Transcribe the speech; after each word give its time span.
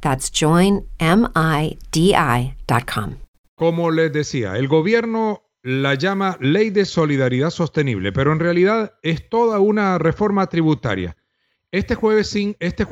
That's 0.00 0.30
joinmidi.com. 0.32 0.90
Como 3.54 3.90
les 3.90 4.12
decía, 4.12 4.56
el 4.56 4.68
gobierno 4.68 5.42
la 5.62 5.94
llama 5.94 6.38
Ley 6.40 6.70
de 6.70 6.86
Solidaridad 6.86 7.50
Sostenible, 7.50 8.12
pero 8.12 8.32
en 8.32 8.40
realidad 8.40 8.94
es 9.02 9.28
toda 9.28 9.58
una 9.60 9.98
reforma 9.98 10.46
tributaria. 10.46 11.16
Este 11.70 11.94
jueves, 11.94 12.34
este 12.60 12.86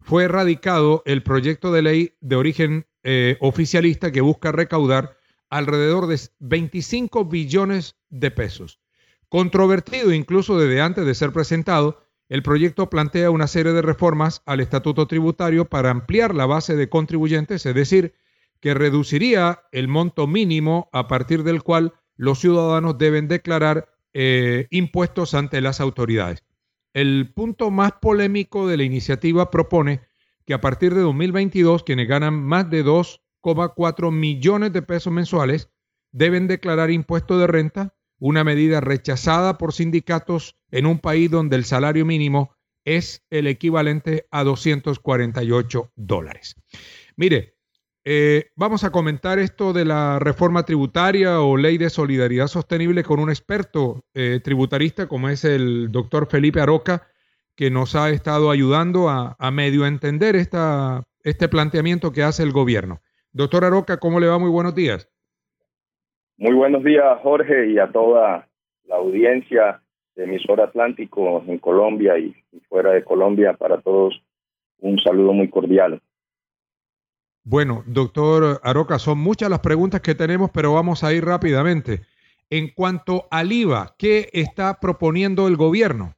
fue 0.00 0.28
radicado 0.28 1.02
el 1.06 1.22
proyecto 1.22 1.72
de 1.72 1.82
ley 1.82 2.16
de 2.20 2.36
origen 2.36 2.86
eh, 3.04 3.36
oficialista 3.40 4.10
que 4.10 4.20
busca 4.20 4.52
recaudar 4.52 5.16
alrededor 5.48 6.06
de 6.08 6.20
25 6.40 7.26
billones 7.26 7.96
de 8.10 8.30
pesos. 8.30 8.80
Controvertido 9.28 10.12
incluso 10.12 10.58
desde 10.58 10.80
antes 10.80 11.06
de 11.06 11.14
ser 11.14 11.32
presentado, 11.32 12.01
el 12.32 12.42
proyecto 12.42 12.88
plantea 12.88 13.30
una 13.30 13.46
serie 13.46 13.74
de 13.74 13.82
reformas 13.82 14.40
al 14.46 14.60
estatuto 14.60 15.06
tributario 15.06 15.66
para 15.66 15.90
ampliar 15.90 16.34
la 16.34 16.46
base 16.46 16.76
de 16.76 16.88
contribuyentes, 16.88 17.66
es 17.66 17.74
decir, 17.74 18.14
que 18.58 18.72
reduciría 18.72 19.64
el 19.70 19.86
monto 19.86 20.26
mínimo 20.26 20.88
a 20.94 21.08
partir 21.08 21.42
del 21.42 21.62
cual 21.62 21.92
los 22.16 22.38
ciudadanos 22.38 22.96
deben 22.96 23.28
declarar 23.28 23.90
eh, 24.14 24.66
impuestos 24.70 25.34
ante 25.34 25.60
las 25.60 25.78
autoridades. 25.78 26.42
El 26.94 27.30
punto 27.34 27.70
más 27.70 27.92
polémico 28.00 28.66
de 28.66 28.78
la 28.78 28.84
iniciativa 28.84 29.50
propone 29.50 30.00
que 30.46 30.54
a 30.54 30.60
partir 30.62 30.94
de 30.94 31.02
2022 31.02 31.82
quienes 31.82 32.08
ganan 32.08 32.42
más 32.42 32.70
de 32.70 32.82
2,4 32.82 34.10
millones 34.10 34.72
de 34.72 34.80
pesos 34.80 35.12
mensuales 35.12 35.68
deben 36.12 36.48
declarar 36.48 36.90
impuesto 36.90 37.38
de 37.38 37.46
renta, 37.46 37.94
una 38.22 38.44
medida 38.44 38.80
rechazada 38.80 39.58
por 39.58 39.72
sindicatos 39.72 40.56
en 40.70 40.86
un 40.86 41.00
país 41.00 41.28
donde 41.28 41.56
el 41.56 41.64
salario 41.64 42.06
mínimo 42.06 42.54
es 42.84 43.24
el 43.30 43.48
equivalente 43.48 44.28
a 44.30 44.44
248 44.44 45.90
dólares. 45.96 46.54
Mire, 47.16 47.56
eh, 48.04 48.52
vamos 48.54 48.84
a 48.84 48.90
comentar 48.90 49.40
esto 49.40 49.72
de 49.72 49.84
la 49.84 50.20
reforma 50.20 50.64
tributaria 50.64 51.40
o 51.40 51.56
ley 51.56 51.78
de 51.78 51.90
solidaridad 51.90 52.46
sostenible 52.46 53.02
con 53.02 53.18
un 53.18 53.28
experto 53.28 54.04
eh, 54.14 54.38
tributarista 54.42 55.08
como 55.08 55.28
es 55.28 55.44
el 55.44 55.90
doctor 55.90 56.28
Felipe 56.30 56.60
Aroca, 56.60 57.08
que 57.56 57.72
nos 57.72 57.96
ha 57.96 58.10
estado 58.10 58.52
ayudando 58.52 59.08
a, 59.08 59.36
medio 59.50 59.84
entender 59.84 60.36
esta, 60.36 61.02
este 61.24 61.48
planteamiento 61.48 62.12
que 62.12 62.22
hace 62.22 62.44
el 62.44 62.52
gobierno. 62.52 63.02
Doctor 63.32 63.64
Aroca, 63.64 63.96
¿cómo 63.96 64.20
le 64.20 64.28
va? 64.28 64.38
Muy 64.38 64.50
buenos 64.50 64.76
días. 64.76 65.08
Muy 66.36 66.54
buenos 66.54 66.82
días, 66.82 67.18
Jorge, 67.22 67.70
y 67.70 67.78
a 67.78 67.90
toda 67.90 68.48
la 68.84 68.96
audiencia 68.96 69.80
de 70.16 70.24
emisor 70.24 70.60
Atlántico 70.60 71.42
en 71.46 71.58
Colombia 71.58 72.18
y 72.18 72.34
fuera 72.68 72.92
de 72.92 73.04
Colombia. 73.04 73.54
Para 73.54 73.80
todos, 73.80 74.20
un 74.80 74.98
saludo 74.98 75.32
muy 75.32 75.48
cordial. 75.48 76.00
Bueno, 77.44 77.82
doctor 77.86 78.60
Aroca, 78.62 78.98
son 78.98 79.18
muchas 79.18 79.50
las 79.50 79.60
preguntas 79.60 80.00
que 80.00 80.14
tenemos, 80.14 80.50
pero 80.52 80.74
vamos 80.74 81.02
a 81.02 81.12
ir 81.12 81.24
rápidamente. 81.24 82.00
En 82.50 82.68
cuanto 82.68 83.26
al 83.30 83.50
IVA, 83.50 83.94
¿qué 83.98 84.28
está 84.32 84.78
proponiendo 84.78 85.48
el 85.48 85.56
gobierno? 85.56 86.14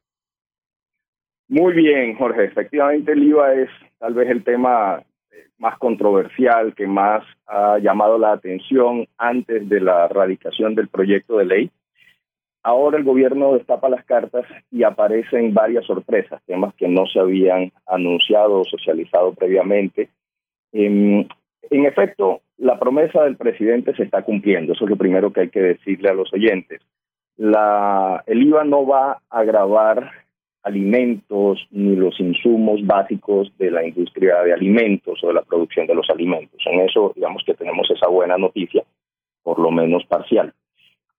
Muy 1.47 1.73
bien, 1.73 2.15
Jorge. 2.15 2.45
Efectivamente, 2.45 3.13
el 3.13 3.23
IVA 3.23 3.53
es 3.53 3.69
tal 3.99 4.13
vez 4.13 4.29
el 4.29 4.43
tema 4.43 5.03
más 5.57 5.77
controversial 5.77 6.75
que 6.75 6.87
más 6.87 7.23
ha 7.47 7.77
llamado 7.79 8.17
la 8.17 8.33
atención 8.33 9.07
antes 9.17 9.67
de 9.69 9.81
la 9.81 10.07
radicación 10.07 10.75
del 10.75 10.87
proyecto 10.87 11.37
de 11.37 11.45
ley. 11.45 11.71
Ahora 12.63 12.97
el 12.97 13.03
gobierno 13.03 13.53
destapa 13.53 13.89
las 13.89 14.03
cartas 14.05 14.45
y 14.71 14.83
aparecen 14.83 15.53
varias 15.53 15.85
sorpresas, 15.85 16.41
temas 16.45 16.73
que 16.75 16.87
no 16.87 17.05
se 17.05 17.19
habían 17.19 17.71
anunciado 17.85 18.61
o 18.61 18.65
socializado 18.65 19.33
previamente 19.33 20.09
en, 20.75 21.85
efecto, 21.85 22.41
la 22.57 22.77
promesa 22.77 23.23
del 23.23 23.37
presidente 23.37 23.95
se 23.95 24.03
está 24.03 24.23
cumpliendo. 24.23 24.73
Eso 24.73 24.83
es 24.83 24.89
lo 24.89 24.97
primero 24.97 25.31
que 25.31 25.41
hay 25.41 25.49
que 25.49 25.61
decirle 25.61 26.09
a 26.09 26.13
los 26.13 26.31
oyentes. 26.33 26.81
La, 27.37 28.23
el 28.27 28.43
IVA 28.43 28.63
no 28.65 28.85
va 28.85 29.21
a 29.29 29.43
grabar 29.43 30.11
alimentos 30.65 31.59
ni 31.69 31.95
los 31.95 32.19
insumos 32.19 32.85
básicos 32.85 33.51
de 33.59 33.69
la 33.69 33.85
industria 33.85 34.41
de 34.41 34.51
alimentos 34.51 35.23
o 35.23 35.27
de 35.27 35.35
la 35.35 35.43
producción 35.43 35.85
de 35.85 35.93
los 35.93 36.09
alimentos. 36.09 36.59
En 36.65 36.79
eso, 36.81 37.13
digamos 37.15 37.43
que 37.45 37.53
tenemos 37.53 37.89
esa 37.91 38.07
buena 38.07 38.35
noticia, 38.37 38.83
por 39.43 39.59
lo 39.59 39.69
menos 39.69 40.03
parcial. 40.05 40.53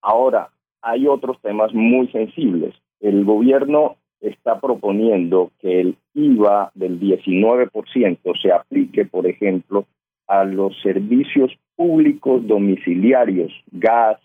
Ahora, 0.03 0.51
hay 0.83 1.07
otros 1.07 1.41
temas 1.41 1.73
muy 1.73 2.09
sensibles. 2.09 2.75
El 3.01 3.25
gobierno 3.25 3.97
está 4.21 4.61
proponiendo 4.61 5.53
que 5.61 5.81
el 5.81 5.97
IVA 6.15 6.73
del 6.75 6.99
19% 6.99 8.19
se 8.43 8.53
aplique, 8.53 9.05
por 9.05 9.29
ejemplo, 9.29 9.87
a 10.27 10.43
los 10.43 10.77
servicios 10.83 11.53
públicos 11.77 12.45
domiciliarios, 12.49 13.53
gas, 13.71 14.19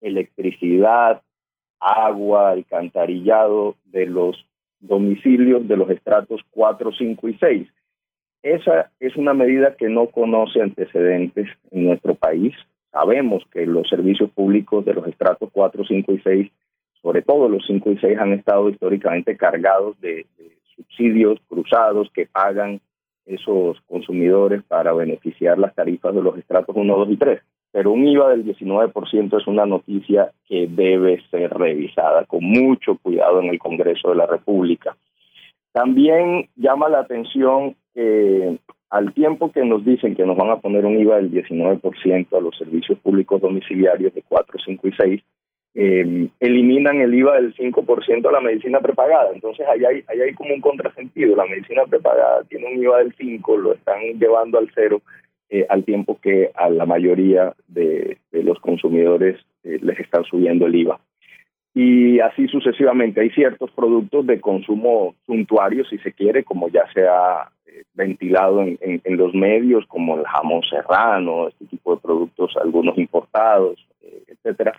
electricidad, 0.00 1.20
agua, 1.80 2.50
alcantarillado 2.50 3.76
de 3.86 4.06
los 4.06 4.44
domicilios 4.80 5.66
de 5.66 5.76
los 5.76 5.90
estratos 5.90 6.40
4, 6.50 6.92
5 6.92 7.28
y 7.28 7.34
6. 7.38 7.68
Esa 8.42 8.90
es 9.00 9.16
una 9.16 9.34
medida 9.34 9.74
que 9.76 9.88
no 9.88 10.06
conoce 10.06 10.62
antecedentes 10.62 11.48
en 11.70 11.86
nuestro 11.86 12.14
país. 12.14 12.54
Sabemos 12.92 13.44
que 13.52 13.66
los 13.66 13.88
servicios 13.88 14.30
públicos 14.30 14.84
de 14.84 14.94
los 14.94 15.06
estratos 15.06 15.50
4, 15.52 15.84
5 15.84 16.12
y 16.12 16.20
6 16.20 16.50
sobre 17.02 17.22
todo 17.22 17.48
los 17.48 17.64
5 17.66 17.90
y 17.92 17.98
6 17.98 18.18
han 18.18 18.32
estado 18.32 18.68
históricamente 18.68 19.36
cargados 19.36 20.00
de, 20.00 20.26
subsidios 20.76 21.40
cruzados 21.48 22.08
que 22.14 22.26
pagan 22.26 22.80
esos 23.26 23.80
consumidores 23.88 24.62
para 24.62 24.92
beneficiar 24.92 25.58
las 25.58 25.74
tarifas 25.74 26.14
de 26.14 26.22
los 26.22 26.38
estratos 26.38 26.76
1, 26.76 26.96
2 26.96 27.10
y 27.10 27.16
3. 27.16 27.40
Pero 27.70 27.92
un 27.92 28.06
IVA 28.06 28.30
del 28.30 28.44
19% 28.44 29.40
es 29.40 29.46
una 29.46 29.66
noticia 29.66 30.30
que 30.48 30.66
debe 30.68 31.22
ser 31.30 31.50
revisada 31.50 32.24
con 32.24 32.42
mucho 32.44 32.96
cuidado 32.96 33.40
en 33.40 33.48
el 33.48 33.58
Congreso 33.58 34.08
de 34.10 34.16
la 34.16 34.26
República. 34.26 34.96
También 35.72 36.48
llama 36.56 36.88
la 36.88 37.00
atención 37.00 37.76
que 37.94 38.58
al 38.90 39.12
tiempo 39.12 39.52
que 39.52 39.64
nos 39.64 39.84
dicen 39.84 40.16
que 40.16 40.24
nos 40.24 40.36
van 40.36 40.50
a 40.50 40.60
poner 40.60 40.86
un 40.86 40.98
IVA 40.98 41.16
del 41.16 41.30
19% 41.30 42.36
a 42.36 42.40
los 42.40 42.56
servicios 42.56 42.98
públicos 43.00 43.40
domiciliarios 43.40 44.14
de 44.14 44.22
4, 44.22 44.58
5 44.64 44.88
y 44.88 44.92
6, 44.92 45.22
eh, 45.74 46.28
eliminan 46.40 47.00
el 47.00 47.14
IVA 47.14 47.36
del 47.36 47.54
5% 47.54 48.28
a 48.28 48.32
la 48.32 48.40
medicina 48.40 48.80
prepagada. 48.80 49.30
Entonces 49.32 49.66
ahí 49.68 49.84
hay, 49.84 50.02
ahí 50.08 50.20
hay 50.22 50.34
como 50.34 50.54
un 50.54 50.60
contrasentido. 50.60 51.36
La 51.36 51.44
medicina 51.44 51.84
prepagada 51.84 52.42
tiene 52.44 52.66
un 52.66 52.82
IVA 52.82 52.98
del 52.98 53.14
5, 53.16 53.56
lo 53.58 53.74
están 53.74 54.00
llevando 54.18 54.58
al 54.58 54.70
cero, 54.74 55.02
eh, 55.50 55.66
al 55.68 55.84
tiempo 55.84 56.18
que 56.20 56.50
a 56.54 56.68
la 56.70 56.86
mayoría 56.86 57.54
de, 57.66 58.18
los 58.32 58.58
consumidores 58.60 59.38
eh, 59.64 59.78
les 59.82 59.98
están 59.98 60.24
subiendo 60.24 60.66
el 60.66 60.74
IVA. 60.74 61.00
Y 61.74 62.18
así 62.20 62.48
sucesivamente. 62.48 63.20
Hay 63.20 63.30
ciertos 63.30 63.70
productos 63.72 64.26
de 64.26 64.40
consumo 64.40 65.14
suntuario, 65.26 65.84
si 65.84 65.98
se 65.98 66.12
quiere, 66.12 66.44
como 66.44 66.68
ya 66.68 66.84
se 66.92 67.06
ha 67.06 67.50
ventilado 67.94 68.62
en, 68.62 68.78
en, 68.80 69.16
los 69.16 69.34
medios, 69.34 69.86
como 69.86 70.18
el 70.18 70.24
jamón 70.24 70.62
serrano, 70.68 71.48
este 71.48 71.66
tipo 71.66 71.94
de 71.94 72.00
productos, 72.00 72.56
algunos 72.56 72.98
importados, 72.98 73.86
etcétera 74.26 74.72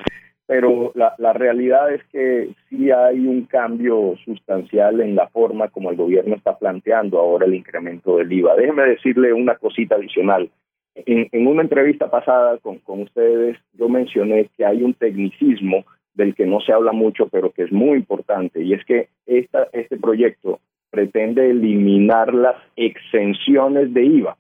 pero 0.50 0.92
la, 0.96 1.13
la, 1.19 1.31
realidad 1.31 1.94
es 1.94 2.04
que 2.06 2.50
sí 2.68 2.90
hay 2.90 3.19
un 3.19 3.44
cambio 3.44 4.16
sustancial 4.25 5.00
en 5.00 5.16
la 5.16 5.28
forma 5.28 5.68
como 5.68 5.92
el 5.92 5.96
gobierno 5.96 6.34
está 6.34 6.57
planteando 6.57 7.19
ahora 7.19 7.46
el 7.46 7.54
incremento 7.54 8.18
del 8.18 8.34
IVA. 8.34 8.56
Déjeme 8.56 8.81
decirle 8.81 9.31
una 9.31 9.57
cosita 9.57 9.94
adicional. 9.94 10.50
En, 10.96 11.46
una 11.46 11.62
entrevista 11.62 12.10
pasada 12.10 12.57
con, 12.57 12.81
ustedes, 12.88 13.57
yo 13.74 13.90
mencioné 13.90 14.50
que 14.57 14.66
hay 14.66 14.81
un 14.81 14.96
tecnicismo 14.96 15.86
del 16.16 16.34
que 16.34 16.48
no 16.48 16.62
se 16.62 16.74
habla 16.74 16.94
mucho, 16.94 17.30
pero 17.30 17.52
que 17.52 17.66
es 17.66 17.72
muy 17.72 18.00
importante, 18.00 18.63
y 18.63 18.74
es 18.74 18.84
que 18.86 19.10
esta, 19.28 19.68
este 19.72 19.98
proyecto 19.98 20.62
pretende 20.90 21.48
eliminar 21.52 22.34
las 22.34 22.57
exenciones 22.75 23.94
de 23.94 24.04
IVA 24.04 24.36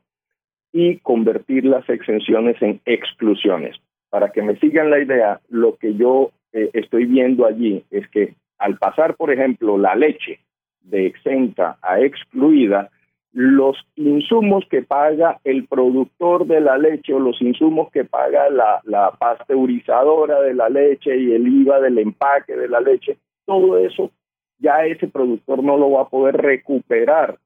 y 0.73 0.97
convertir 0.97 1.65
las 1.65 1.87
exenciones 1.87 2.59
en 2.63 2.81
exclusiones. 2.87 3.79
Para 4.09 4.29
que 4.29 4.41
me 4.41 4.57
sigan 4.57 4.89
la 4.89 4.99
idea, 4.99 5.39
lo 5.49 5.75
que 5.77 5.95
yo 5.95 6.31
eh, 6.53 6.69
estoy 6.73 7.05
viendo 7.05 7.45
allí 7.45 7.83
es 7.91 8.07
que 8.09 8.35
al 8.57 8.77
pasar, 8.77 9.15
por 9.15 9.31
ejemplo, 9.31 9.77
la 9.77 9.95
leche 9.95 10.39
de 10.81 11.05
exenta 11.05 11.77
a 11.81 11.99
excluida, 11.99 12.89
los 13.31 13.77
insumos 13.95 14.65
que 14.69 14.81
paga 14.81 15.39
el 15.43 15.67
productor 15.67 16.47
de 16.47 16.61
la 16.61 16.77
leche 16.77 17.13
o 17.13 17.19
los 17.19 17.39
insumos 17.41 17.91
que 17.91 18.03
paga 18.03 18.49
la, 18.49 18.81
la 18.85 19.11
pasteurizadora 19.11 20.41
de 20.41 20.55
la 20.55 20.67
leche 20.69 21.15
y 21.15 21.33
el 21.33 21.47
IVA 21.47 21.79
del 21.79 21.99
empaque 21.99 22.55
de 22.55 22.67
la 22.67 22.81
leche, 22.81 23.17
todo 23.45 23.77
eso 23.77 24.11
ya 24.59 24.85
ese 24.85 25.07
productor 25.07 25.63
no 25.63 25.77
lo 25.77 25.91
va 25.91 26.03
a 26.03 26.09
poder 26.09 26.37
recuperar. 26.37 27.37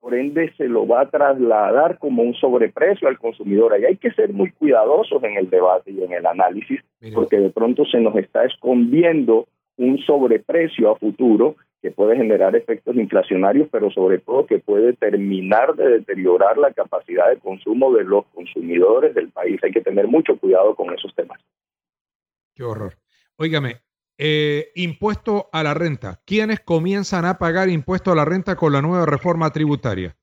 Por 0.00 0.14
ende, 0.14 0.52
se 0.56 0.64
lo 0.64 0.86
va 0.86 1.02
a 1.02 1.10
trasladar 1.10 1.98
como 1.98 2.22
un 2.22 2.34
sobreprecio 2.34 3.06
al 3.06 3.18
consumidor. 3.18 3.78
Y 3.78 3.84
hay 3.84 3.96
que 3.96 4.10
ser 4.12 4.32
muy 4.32 4.50
cuidadosos 4.52 5.22
en 5.22 5.36
el 5.36 5.50
debate 5.50 5.90
y 5.92 6.02
en 6.02 6.12
el 6.12 6.26
análisis, 6.26 6.80
porque 7.14 7.38
de 7.38 7.50
pronto 7.50 7.84
se 7.84 8.00
nos 8.00 8.16
está 8.16 8.44
escondiendo 8.44 9.46
un 9.76 9.98
sobreprecio 9.98 10.90
a 10.90 10.96
futuro 10.96 11.56
que 11.82 11.90
puede 11.90 12.16
generar 12.16 12.54
efectos 12.56 12.96
inflacionarios, 12.96 13.68
pero 13.70 13.90
sobre 13.90 14.18
todo 14.18 14.46
que 14.46 14.58
puede 14.58 14.92
terminar 14.92 15.74
de 15.74 15.88
deteriorar 15.88 16.58
la 16.58 16.72
capacidad 16.72 17.28
de 17.30 17.38
consumo 17.38 17.92
de 17.94 18.04
los 18.04 18.26
consumidores 18.34 19.14
del 19.14 19.30
país. 19.30 19.62
Hay 19.64 19.70
que 19.70 19.80
tener 19.80 20.06
mucho 20.06 20.36
cuidado 20.38 20.74
con 20.74 20.92
esos 20.92 21.14
temas. 21.14 21.40
Qué 22.54 22.62
horror. 22.62 22.94
Óigame, 23.36 23.76
eh, 24.22 24.70
impuesto 24.74 25.48
a 25.50 25.62
la 25.62 25.72
renta. 25.72 26.20
¿Quiénes 26.26 26.60
comienzan 26.60 27.24
a 27.24 27.38
pagar 27.38 27.70
impuesto 27.70 28.12
a 28.12 28.14
la 28.14 28.26
renta 28.26 28.54
con 28.54 28.70
la 28.70 28.82
nueva 28.82 29.06
reforma 29.06 29.48
tributaria? 29.50 30.14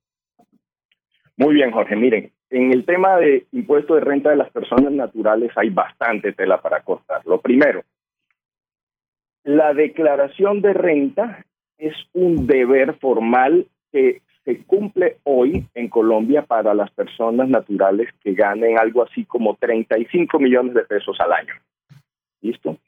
Muy 1.36 1.54
bien, 1.54 1.72
Jorge. 1.72 1.96
Miren, 1.96 2.30
en 2.50 2.72
el 2.72 2.84
tema 2.84 3.16
de 3.16 3.48
impuesto 3.50 3.96
de 3.96 4.02
renta 4.02 4.30
de 4.30 4.36
las 4.36 4.50
personas 4.50 4.92
naturales 4.92 5.50
hay 5.56 5.70
bastante 5.70 6.32
tela 6.32 6.62
para 6.62 6.82
cortar. 6.82 7.26
Lo 7.26 7.40
primero, 7.40 7.82
la 9.42 9.74
declaración 9.74 10.62
de 10.62 10.74
renta 10.74 11.44
es 11.76 11.94
un 12.12 12.46
deber 12.46 12.94
formal 13.00 13.66
que 13.90 14.22
se 14.44 14.62
cumple 14.64 15.16
hoy 15.24 15.66
en 15.74 15.88
Colombia 15.88 16.42
para 16.42 16.72
las 16.72 16.92
personas 16.92 17.48
naturales 17.48 18.08
que 18.22 18.32
ganen 18.34 18.78
algo 18.78 19.02
así 19.02 19.24
como 19.24 19.56
35 19.56 20.38
millones 20.38 20.74
de 20.74 20.84
pesos 20.84 21.18
al 21.18 21.32
año. 21.32 21.54
¿Listo? 22.42 22.78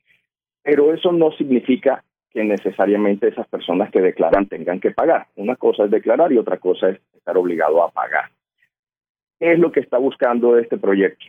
Pero 0.63 0.93
eso 0.93 1.13
no 1.13 1.33
significa 1.33 2.05
que 2.31 2.45
necesariamente 2.45 3.29
esas 3.29 3.49
personas 3.49 3.91
que 3.91 4.01
declaran 4.01 4.47
tengan 4.47 4.81
que 4.81 4.93
pagar. 4.93 5.27
Una 5.37 5.57
cosa 5.57 5.85
es 5.85 5.91
declarar 5.91 6.33
y 6.33 6.39
otra 6.39 6.59
cosa 6.59 6.91
es 6.91 7.01
estar 7.15 7.37
obligado 7.37 7.83
a 7.83 7.91
pagar. 7.91 8.31
¿Qué 9.39 9.53
es 9.53 9.59
lo 9.59 9.73
que 9.73 9.81
está 9.81 9.99
buscando 9.99 10.59
este 10.59 10.77
proyecto? 10.77 11.25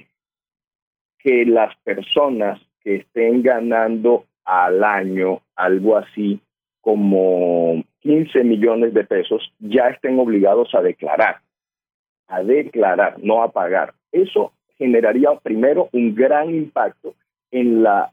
Que 1.17 1.45
las 1.45 1.75
personas 1.77 2.61
que 2.83 2.97
estén 2.97 3.41
ganando 3.41 4.25
al 4.43 4.83
año 4.83 5.41
algo 5.55 5.97
así 5.97 6.39
como 6.81 7.83
15 8.01 8.43
millones 8.43 8.93
de 8.93 9.03
pesos 9.03 9.53
ya 9.59 9.87
estén 9.87 10.19
obligados 10.19 10.73
a 10.73 10.81
declarar, 10.81 11.41
a 12.27 12.43
declarar, 12.43 13.17
no 13.23 13.43
a 13.43 13.51
pagar. 13.51 13.93
Eso 14.11 14.51
generaría 14.77 15.29
primero 15.41 15.89
un 15.93 16.15
gran 16.15 16.49
impacto 16.49 17.13
en 17.51 17.83
la 17.83 18.11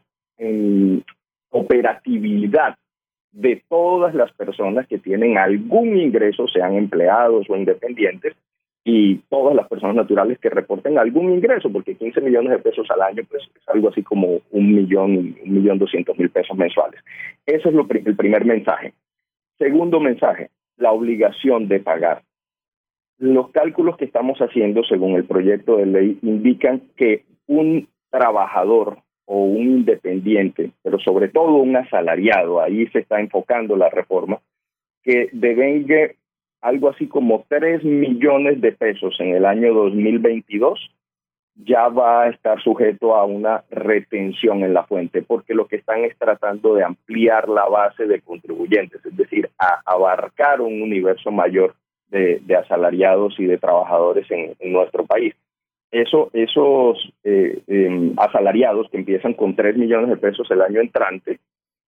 operatividad 1.51 2.77
de 3.33 3.63
todas 3.69 4.15
las 4.15 4.33
personas 4.33 4.87
que 4.87 4.99
tienen 4.99 5.39
algún 5.39 5.97
ingreso, 5.99 6.47
sean 6.49 6.75
empleados 6.75 7.47
o 7.49 7.57
independientes, 7.57 8.35
y 8.85 9.17
todas 9.29 9.55
las 9.55 9.69
personas 9.69 9.97
naturales 9.97 10.39
que 10.39 10.49
reporten 10.49 10.99
algún 10.99 11.31
ingreso, 11.35 11.71
porque 11.71 11.95
15 11.95 12.23
millones 12.23 12.53
de 12.53 12.59
pesos 12.59 12.91
al 12.91 13.03
año 13.03 13.23
pues, 13.29 13.43
es 13.55 13.69
algo 13.69 13.91
así 13.91 14.03
como 14.03 14.41
un 14.51 14.75
millón, 14.75 15.37
un 15.45 15.53
millón 15.53 15.79
doscientos 15.79 16.19
mil 16.19 16.31
pesos 16.31 16.57
mensuales. 16.57 16.99
Ese 17.45 17.69
es 17.69 17.75
el 18.07 18.17
primer 18.17 18.47
mensaje. 18.47 18.95
Segundo 19.59 20.01
mensaje, 20.01 20.49
la 20.79 20.93
obligación 20.93 21.69
de 21.69 21.81
pagar. 21.81 22.23
Los 23.19 23.51
cálculos 23.51 23.99
que 23.99 24.07
estamos 24.07 24.39
haciendo 24.39 24.83
según 24.85 25.17
el 25.17 25.25
proyecto 25.25 25.77
de 25.77 25.87
ley 25.87 26.19
indican 26.23 26.81
que 26.97 27.25
un 27.47 27.89
trabajador 28.11 29.01
o 29.31 29.45
un 29.45 29.59
independiente, 29.59 30.71
pero 30.83 30.99
sobre 30.99 31.29
todo 31.29 31.57
un 31.57 31.77
asalariado, 31.77 32.63
ahí 32.63 32.87
se 32.89 33.01
está 33.01 33.21
enfocando 33.21 33.77
la 33.77 33.91
reforma, 33.91 34.41
que 35.03 35.29
devengue 35.33 36.17
algo 36.63 36.89
así 36.89 37.07
como 37.07 37.45
3 37.49 37.85
millones 37.85 38.61
de 38.61 38.73
pesos 38.73 39.15
en 39.21 39.35
el 39.35 39.45
año 39.45 39.75
2022, 39.75 40.91
ya 41.55 41.89
va 41.89 42.23
a 42.23 42.29
estar 42.31 42.61
sujeto 42.63 43.17
a 43.17 43.25
una 43.25 43.65
retención 43.71 44.63
en 44.63 44.73
la 44.73 44.85
fuente, 44.85 45.23
porque 45.23 45.55
lo 45.55 45.67
que 45.67 45.77
están 45.77 46.05
es 46.05 46.17
tratando 46.17 46.75
de 46.75 46.85
ampliar 46.85 47.49
la 47.49 47.69
base 47.69 48.07
de 48.07 48.21
contribuyentes, 48.21 49.05
es 49.05 49.17
decir, 49.17 49.51
a 49.59 49.83
abarcar 49.85 50.61
un 50.61 50.81
universo 50.81 51.31
mayor 51.31 51.75
de, 52.09 52.41
asalariados 52.57 53.39
y 53.39 53.45
de 53.45 53.59
trabajadores 53.59 54.27
en, 54.31 54.73
nuestro 54.73 55.05
país. 55.05 55.35
Eso, 55.91 56.31
esos 56.35 56.99
eh, 57.25 57.63
em, 57.67 58.15
asalariados 58.19 58.91
que 58.91 58.99
empiezan 58.99 59.33
con 59.33 59.57
3 59.57 59.77
millones 59.77 60.11
de 60.11 60.17
pesos 60.19 60.51
el 60.51 60.61
año 60.61 60.81
entrante, 60.81 61.39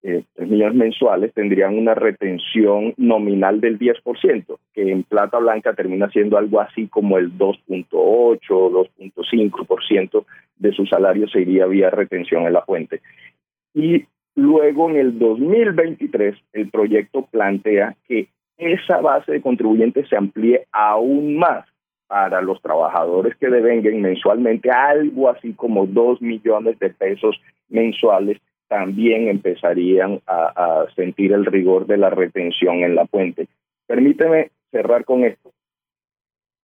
eh, 0.02 0.25
millones 0.38 0.75
mensuales 0.75 1.35
tendrían 1.35 1.76
una 1.76 1.94
retención 1.94 2.94
nominal 2.97 3.61
del 3.61 3.79
10%, 3.79 4.58
que 4.73 4.91
en 4.91 5.02
plata 5.02 5.38
blanca 5.38 5.75
termina 5.75 6.08
siendo 6.08 6.38
algo 6.38 6.61
así 6.61 6.88
como 6.88 7.19
el 7.19 7.37
2.8 7.37 7.91
o 7.93 8.38
2.5% 8.99 10.25
de 10.56 10.73
su 10.73 10.87
salario 10.87 11.29
se 11.29 11.43
iría 11.43 11.67
vía 11.67 11.91
retención 11.91 12.47
en 12.47 12.55
la 12.55 12.62
fuente. 12.62 13.02
Y 13.75 14.06
luego 14.35 14.88
en 14.88 14.97
el 14.97 15.19
2023 15.19 16.35
el 16.55 16.70
proyecto 16.70 17.26
plantea 17.31 17.94
que 18.08 18.29
esa 18.56 19.02
base 19.02 19.32
de 19.32 19.43
contribuyentes 19.43 20.08
se 20.08 20.17
amplíe 20.17 20.67
aún 20.73 21.37
más 21.37 21.67
para 22.11 22.41
los 22.41 22.61
trabajadores 22.61 23.37
que 23.37 23.49
devenguen 23.49 24.03
mensualmente 24.03 24.69
algo 24.69 25.29
así 25.29 25.53
como 25.53 25.87
2 25.87 26.21
millones 26.21 26.77
de 26.81 26.91
pesos 26.91 27.41
mensuales 27.69 28.38
también 28.67 29.29
empezarían 29.29 30.21
a, 30.26 30.87
sentir 30.97 31.33
el 31.33 31.47
rigor 31.47 31.87
de 31.87 31.99
la 31.99 32.11
retención 32.11 32.83
en 32.83 32.97
la 32.97 33.05
puente. 33.05 33.47
Permíteme 33.87 34.50
cerrar 34.73 35.05
con 35.05 35.23
esto. 35.23 35.52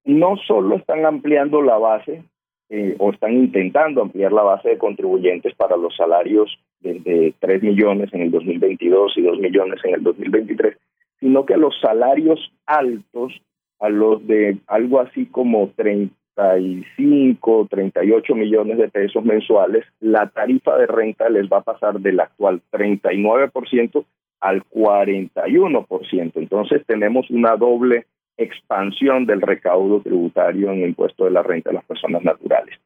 No 0.05 0.37
solo 0.37 0.79
están 0.79 1.07
ampliando 1.07 1.63
la 1.63 1.79
base 1.79 2.25
eh, 2.69 2.97
o 2.99 3.13
están 3.13 3.35
intentando 3.35 4.03
ampliar 4.03 4.33
la 4.33 4.43
base 4.43 4.71
de 4.71 4.79
contribuyentes 4.79 5.55
para 5.55 5.77
los 5.77 5.95
salarios 5.95 6.59
de, 6.81 6.95
de 6.95 7.35
3 7.39 7.63
millones 7.63 8.13
en 8.13 8.23
el 8.23 8.33
2022 8.33 9.17
y 9.17 9.23
2 9.23 9.39
millones 9.39 9.81
en 9.85 9.95
el 9.95 10.03
2023, 10.03 10.77
sino 11.21 11.47
que 11.47 11.57
los 11.57 11.79
salarios 11.81 12.53
altos, 12.67 13.41
a 13.81 13.89
los 13.89 14.27
de 14.27 14.59
algo 14.67 15.01
así 15.01 15.27
como 15.27 15.71
30 15.77 16.15
35, 16.37 17.67
38 17.71 18.35
millones 18.35 18.79
de 18.79 18.89
pesos 18.89 19.25
mensuales, 19.25 19.85
la 20.01 20.29
tarifa 20.29 20.77
de 20.77 20.87
renta 20.87 21.29
les 21.31 21.49
va 21.49 21.59
a 21.59 21.63
pasar 21.63 21.99
del 21.99 22.21
actual 22.21 22.61
39% 22.71 24.05
al 24.41 24.63
41%. 24.65 26.33
Entonces 26.35 26.85
tenemos 26.87 27.31
una 27.31 27.57
doble 27.57 28.07
expansión 28.37 29.25
del 29.25 29.41
recaudo 29.41 30.03
tributario 30.03 30.71
en 30.71 30.83
el 30.83 30.91
impuesto 30.91 31.25
de 31.25 31.31
la 31.31 31.43
renta 31.43 31.71
de 31.71 31.77
las 31.77 31.85
personas 31.87 32.23
naturales. 32.23 32.79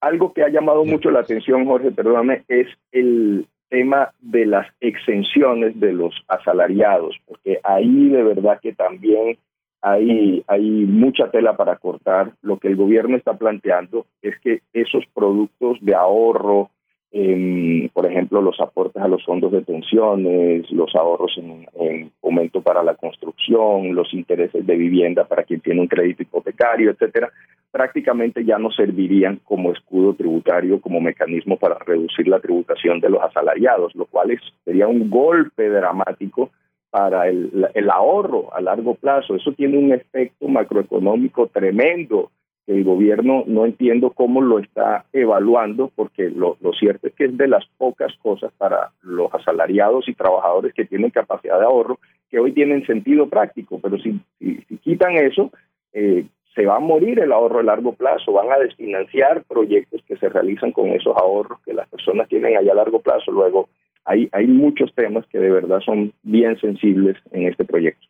Algo 0.00 0.32
que 0.32 0.44
ha 0.44 0.48
llamado 0.48 0.84
mucho 0.84 1.10
la 1.10 1.20
atención, 1.20 1.66
Jorge, 1.66 1.90
perdóname, 1.90 2.44
es 2.46 2.68
el 2.92 3.46
tema 3.70 4.12
de 4.20 4.46
las 4.46 4.68
exenciones 4.80 5.80
de 5.80 5.92
los 5.94 6.14
asalariados, 6.28 7.16
porque 7.26 7.58
ahí 7.64 8.08
de 8.08 8.22
verdad 8.22 8.60
que 8.62 8.72
también 8.72 9.36
hay, 9.84 10.42
hay 10.48 10.62
mucha 10.86 11.30
tela 11.30 11.58
para 11.58 11.76
cortar. 11.76 12.32
Lo 12.40 12.58
que 12.58 12.68
el 12.68 12.76
gobierno 12.76 13.18
está 13.18 13.34
planteando 13.34 14.06
es 14.22 14.34
que 14.40 14.62
esos 14.72 15.04
productos 15.12 15.76
de 15.82 15.94
ahorro, 15.94 16.70
em, 17.12 17.90
por 17.90 18.06
ejemplo, 18.06 18.40
los 18.40 18.58
aportes 18.60 19.02
a 19.02 19.08
los 19.08 19.22
fondos 19.22 19.52
de 19.52 19.60
pensiones, 19.60 20.70
los 20.70 20.94
ahorros 20.96 21.36
en, 21.36 21.66
en, 21.78 22.10
aumento 22.22 22.62
para 22.62 22.82
la 22.82 22.94
construcción, 22.94 23.94
los 23.94 24.14
intereses 24.14 24.66
de 24.66 24.74
vivienda 24.74 25.24
para 25.24 25.44
quien 25.44 25.60
tiene 25.60 25.82
un 25.82 25.86
crédito 25.86 26.22
hipotecario, 26.22 26.90
etcétera, 26.90 27.30
prácticamente 27.70 28.42
ya 28.42 28.56
no 28.56 28.70
servirían 28.70 29.40
como 29.44 29.70
escudo 29.70 30.14
tributario, 30.14 30.80
como 30.80 30.98
mecanismo 30.98 31.58
para 31.58 31.76
reducir 31.80 32.26
la 32.26 32.40
tributación 32.40 33.00
de 33.00 33.10
los 33.10 33.22
asalariados, 33.22 33.94
lo 33.96 34.06
cual 34.06 34.40
sería 34.64 34.88
un 34.88 35.10
golpe 35.10 35.68
dramático 35.68 36.50
para 36.94 37.26
el, 37.28 37.90
ahorro 37.90 38.54
a 38.54 38.60
largo 38.60 38.94
plazo. 38.94 39.34
Eso 39.34 39.50
tiene 39.50 39.78
un 39.78 39.92
efecto 39.92 40.46
macroeconómico 40.46 41.48
tremendo 41.48 42.30
el 42.68 42.84
gobierno 42.84 43.42
no 43.48 43.66
entiendo 43.66 44.10
cómo 44.10 44.40
lo 44.40 44.60
está 44.60 45.04
evaluando, 45.12 45.90
porque 45.96 46.30
lo, 46.30 46.56
cierto 46.78 47.08
es 47.08 47.14
que 47.14 47.24
es 47.24 47.36
de 47.36 47.48
las 47.48 47.66
pocas 47.78 48.14
cosas 48.22 48.52
para 48.56 48.92
los 49.02 49.34
asalariados 49.34 50.08
y 50.08 50.14
trabajadores 50.14 50.72
que 50.72 50.84
tienen 50.84 51.10
capacidad 51.10 51.58
de 51.58 51.66
ahorro, 51.66 51.98
que 52.30 52.38
hoy 52.38 52.52
tienen 52.52 52.86
sentido 52.86 53.28
práctico, 53.28 53.80
pero 53.82 53.98
si, 53.98 54.20
si, 54.38 54.64
quitan 54.78 55.16
eso, 55.16 55.50
eh, 55.92 56.24
se 56.54 56.64
va 56.64 56.76
a 56.76 56.80
morir 56.80 57.18
el 57.18 57.32
ahorro 57.32 57.58
a 57.58 57.64
largo 57.64 57.92
plazo, 57.92 58.32
van 58.32 58.52
a 58.52 58.58
desfinanciar 58.58 59.42
proyectos 59.48 60.00
que 60.06 60.16
se 60.16 60.28
realizan 60.28 60.70
con 60.70 60.90
esos 60.90 61.14
ahorros 61.16 61.58
que 61.66 61.74
las 61.74 61.88
personas 61.88 62.28
tienen 62.28 62.56
allá 62.56 62.70
a 62.70 62.76
largo 62.76 63.00
plazo. 63.00 63.32
Luego, 63.32 63.68
hay, 64.04 64.28
hay 64.32 64.46
muchos 64.46 64.94
temas 64.94 65.26
que 65.26 65.38
de 65.38 65.50
verdad 65.50 65.80
son 65.80 66.12
bien 66.22 66.58
sensibles 66.60 67.16
en 67.32 67.48
este 67.48 67.64
proyecto. 67.64 68.06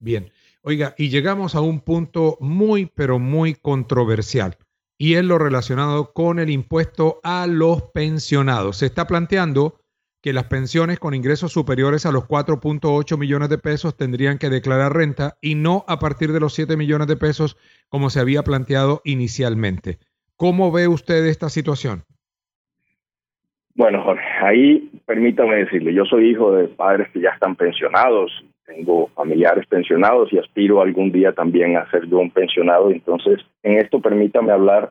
Bien. 0.00 0.30
Oiga, 0.62 0.94
y 0.96 1.10
llegamos 1.10 1.54
a 1.54 1.60
un 1.60 1.80
punto 1.80 2.38
muy, 2.40 2.86
pero 2.86 3.18
muy 3.18 3.54
controversial, 3.54 4.56
y 4.96 5.14
es 5.14 5.24
lo 5.24 5.38
relacionado 5.38 6.12
con 6.12 6.38
el 6.38 6.48
impuesto 6.48 7.20
a 7.22 7.46
los 7.46 7.82
pensionados. 7.92 8.78
Se 8.78 8.86
está 8.86 9.06
planteando 9.06 9.78
que 10.22 10.32
las 10.32 10.44
pensiones 10.44 10.98
con 10.98 11.12
ingresos 11.12 11.52
superiores 11.52 12.06
a 12.06 12.12
los 12.12 12.24
4.8 12.24 13.18
millones 13.18 13.50
de 13.50 13.58
pesos 13.58 13.94
tendrían 13.94 14.38
que 14.38 14.48
declarar 14.48 14.94
renta 14.94 15.36
y 15.42 15.54
no 15.54 15.84
a 15.86 15.98
partir 15.98 16.32
de 16.32 16.40
los 16.40 16.54
7 16.54 16.78
millones 16.78 17.08
de 17.08 17.18
pesos 17.18 17.58
como 17.90 18.08
se 18.08 18.20
había 18.20 18.42
planteado 18.42 19.02
inicialmente. 19.04 19.98
¿Cómo 20.36 20.72
ve 20.72 20.88
usted 20.88 21.26
esta 21.26 21.50
situación? 21.50 22.04
Bueno, 23.74 24.02
Jorge, 24.02 24.24
ahí 24.44 24.90
permítame 25.06 25.56
decirle, 25.56 25.94
yo 25.94 26.04
soy 26.04 26.30
hijo 26.30 26.52
de 26.52 26.68
padres 26.68 27.08
que 27.12 27.20
ya 27.20 27.30
están 27.30 27.56
pensionados, 27.56 28.44
tengo 28.66 29.08
familiares 29.08 29.66
pensionados 29.66 30.32
y 30.32 30.38
aspiro 30.38 30.80
algún 30.80 31.12
día 31.12 31.32
también 31.32 31.76
a 31.76 31.90
ser 31.90 32.06
yo 32.08 32.18
un 32.18 32.30
pensionado. 32.30 32.90
Entonces, 32.90 33.40
en 33.62 33.78
esto 33.78 34.00
permítame 34.00 34.52
hablar 34.52 34.90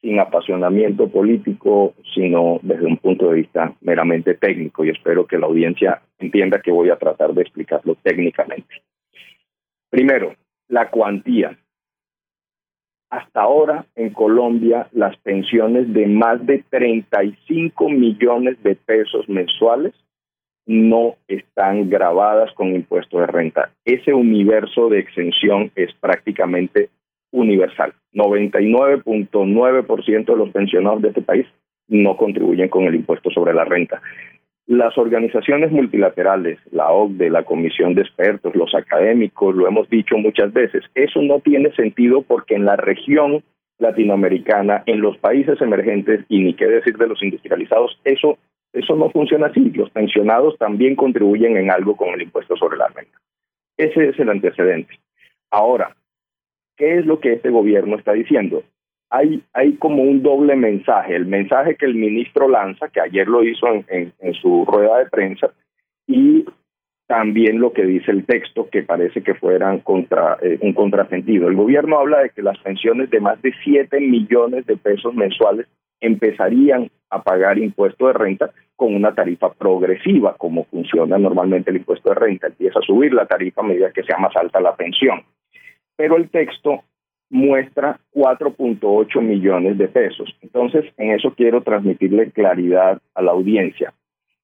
sin 0.00 0.20
apasionamiento 0.20 1.08
político, 1.08 1.94
sino 2.14 2.58
desde 2.62 2.84
un 2.84 2.98
punto 2.98 3.30
de 3.30 3.36
vista 3.36 3.72
meramente 3.80 4.34
técnico 4.34 4.84
y 4.84 4.90
espero 4.90 5.26
que 5.26 5.38
la 5.38 5.46
audiencia 5.46 6.02
entienda 6.18 6.60
que 6.60 6.70
voy 6.70 6.90
a 6.90 6.96
tratar 6.96 7.32
de 7.32 7.42
explicarlo 7.42 7.96
técnicamente. 8.02 8.82
Primero, 9.88 10.34
la 10.68 10.90
cuantía. 10.90 11.56
Hasta 13.10 13.42
ahora 13.42 13.86
en 13.94 14.10
Colombia 14.10 14.88
las 14.92 15.16
pensiones 15.18 15.92
de 15.92 16.06
más 16.06 16.44
de 16.46 16.64
35 16.70 17.88
millones 17.88 18.60
de 18.62 18.74
pesos 18.74 19.28
mensuales 19.28 19.94
no 20.66 21.16
están 21.28 21.90
grabadas 21.90 22.52
con 22.54 22.74
impuesto 22.74 23.20
de 23.20 23.26
renta. 23.26 23.70
Ese 23.84 24.14
universo 24.14 24.88
de 24.88 25.00
exención 25.00 25.70
es 25.76 25.92
prácticamente 26.00 26.88
universal. 27.30 27.92
99.9% 28.14 30.24
de 30.24 30.36
los 30.36 30.50
pensionados 30.50 31.02
de 31.02 31.08
este 31.08 31.22
país 31.22 31.46
no 31.88 32.16
contribuyen 32.16 32.68
con 32.68 32.84
el 32.84 32.94
impuesto 32.94 33.30
sobre 33.30 33.52
la 33.52 33.64
renta. 33.64 34.00
Las 34.66 34.96
organizaciones 34.96 35.70
multilaterales, 35.70 36.58
la 36.70 36.90
OCDE, 36.90 37.30
la 37.30 37.44
Comisión 37.44 37.94
de 37.94 38.02
Expertos, 38.02 38.54
los 38.54 38.74
académicos, 38.74 39.54
lo 39.54 39.68
hemos 39.68 39.88
dicho 39.90 40.16
muchas 40.16 40.52
veces, 40.52 40.84
eso 40.94 41.20
no 41.20 41.40
tiene 41.40 41.70
sentido 41.74 42.22
porque 42.22 42.54
en 42.54 42.64
la 42.64 42.76
región 42.76 43.42
latinoamericana, 43.78 44.82
en 44.86 45.00
los 45.00 45.18
países 45.18 45.60
emergentes 45.60 46.24
y 46.28 46.42
ni 46.42 46.54
qué 46.54 46.66
decir 46.66 46.96
de 46.96 47.08
los 47.08 47.22
industrializados, 47.22 48.00
eso 48.04 48.38
eso 48.74 48.96
no 48.96 49.08
funciona 49.10 49.46
así. 49.46 49.70
Los 49.70 49.90
pensionados 49.90 50.58
también 50.58 50.96
contribuyen 50.96 51.56
en 51.56 51.70
algo 51.70 51.96
con 51.96 52.08
el 52.08 52.22
impuesto 52.22 52.56
sobre 52.56 52.76
la 52.76 52.88
renta. 52.88 53.18
Ese 53.76 54.08
es 54.08 54.18
el 54.18 54.28
antecedente. 54.28 54.98
Ahora, 55.50 55.96
¿qué 56.76 56.98
es 56.98 57.06
lo 57.06 57.20
que 57.20 57.34
este 57.34 57.50
gobierno 57.50 57.96
está 57.96 58.12
diciendo? 58.12 58.64
Hay, 59.16 59.44
hay 59.52 59.74
como 59.76 60.02
un 60.02 60.24
doble 60.24 60.56
mensaje. 60.56 61.14
El 61.14 61.26
mensaje 61.26 61.76
que 61.76 61.86
el 61.86 61.94
ministro 61.94 62.48
lanza, 62.48 62.88
que 62.88 63.00
ayer 63.00 63.28
lo 63.28 63.44
hizo 63.44 63.68
en, 63.68 64.12
su 64.42 64.64
rueda 64.64 64.98
de 64.98 65.06
prensa, 65.06 65.52
y 66.08 66.44
también 67.06 67.60
lo 67.60 67.72
que 67.72 67.84
dice 67.84 68.10
el 68.10 68.26
texto, 68.26 68.68
que 68.68 68.82
parece 68.82 69.22
que 69.22 69.34
fueran 69.34 69.78
contra, 69.78 70.36
eh, 70.42 70.58
un 70.62 70.72
contrasentido. 70.72 71.46
El 71.46 71.54
gobierno 71.54 72.00
habla 72.00 72.22
de 72.22 72.30
que 72.30 72.42
las 72.42 72.58
pensiones 72.58 73.08
de 73.10 73.20
más 73.20 73.40
de 73.40 73.52
7 73.62 74.00
millones 74.00 74.66
de 74.66 74.76
pesos 74.76 75.14
mensuales 75.14 75.68
empezarían 76.00 76.90
a 77.08 77.22
pagar 77.22 77.58
impuesto 77.58 78.08
de 78.08 78.14
renta 78.14 78.50
con 78.74 78.96
una 78.96 79.14
tarifa 79.14 79.52
progresiva, 79.52 80.34
como 80.36 80.64
funciona 80.64 81.18
normalmente 81.18 81.70
el 81.70 81.76
impuesto 81.76 82.08
de 82.08 82.16
renta. 82.16 82.48
Empieza 82.48 82.80
a 82.80 82.82
subir 82.82 83.14
la 83.14 83.26
tarifa 83.26 83.60
a 83.60 83.64
medida 83.64 83.92
que 83.92 84.02
sea 84.02 84.18
más 84.18 84.34
alta 84.34 84.60
la 84.60 84.74
pensión. 84.74 85.22
Pero 85.96 86.16
el 86.16 86.30
texto 86.30 86.82
muestra 87.34 87.98
4.8 88.14 89.20
millones 89.20 89.76
de 89.76 89.88
pesos. 89.88 90.32
Entonces, 90.40 90.84
en 90.96 91.10
eso 91.10 91.34
quiero 91.34 91.62
transmitirle 91.62 92.30
claridad 92.30 93.02
a 93.12 93.22
la 93.22 93.32
audiencia. 93.32 93.92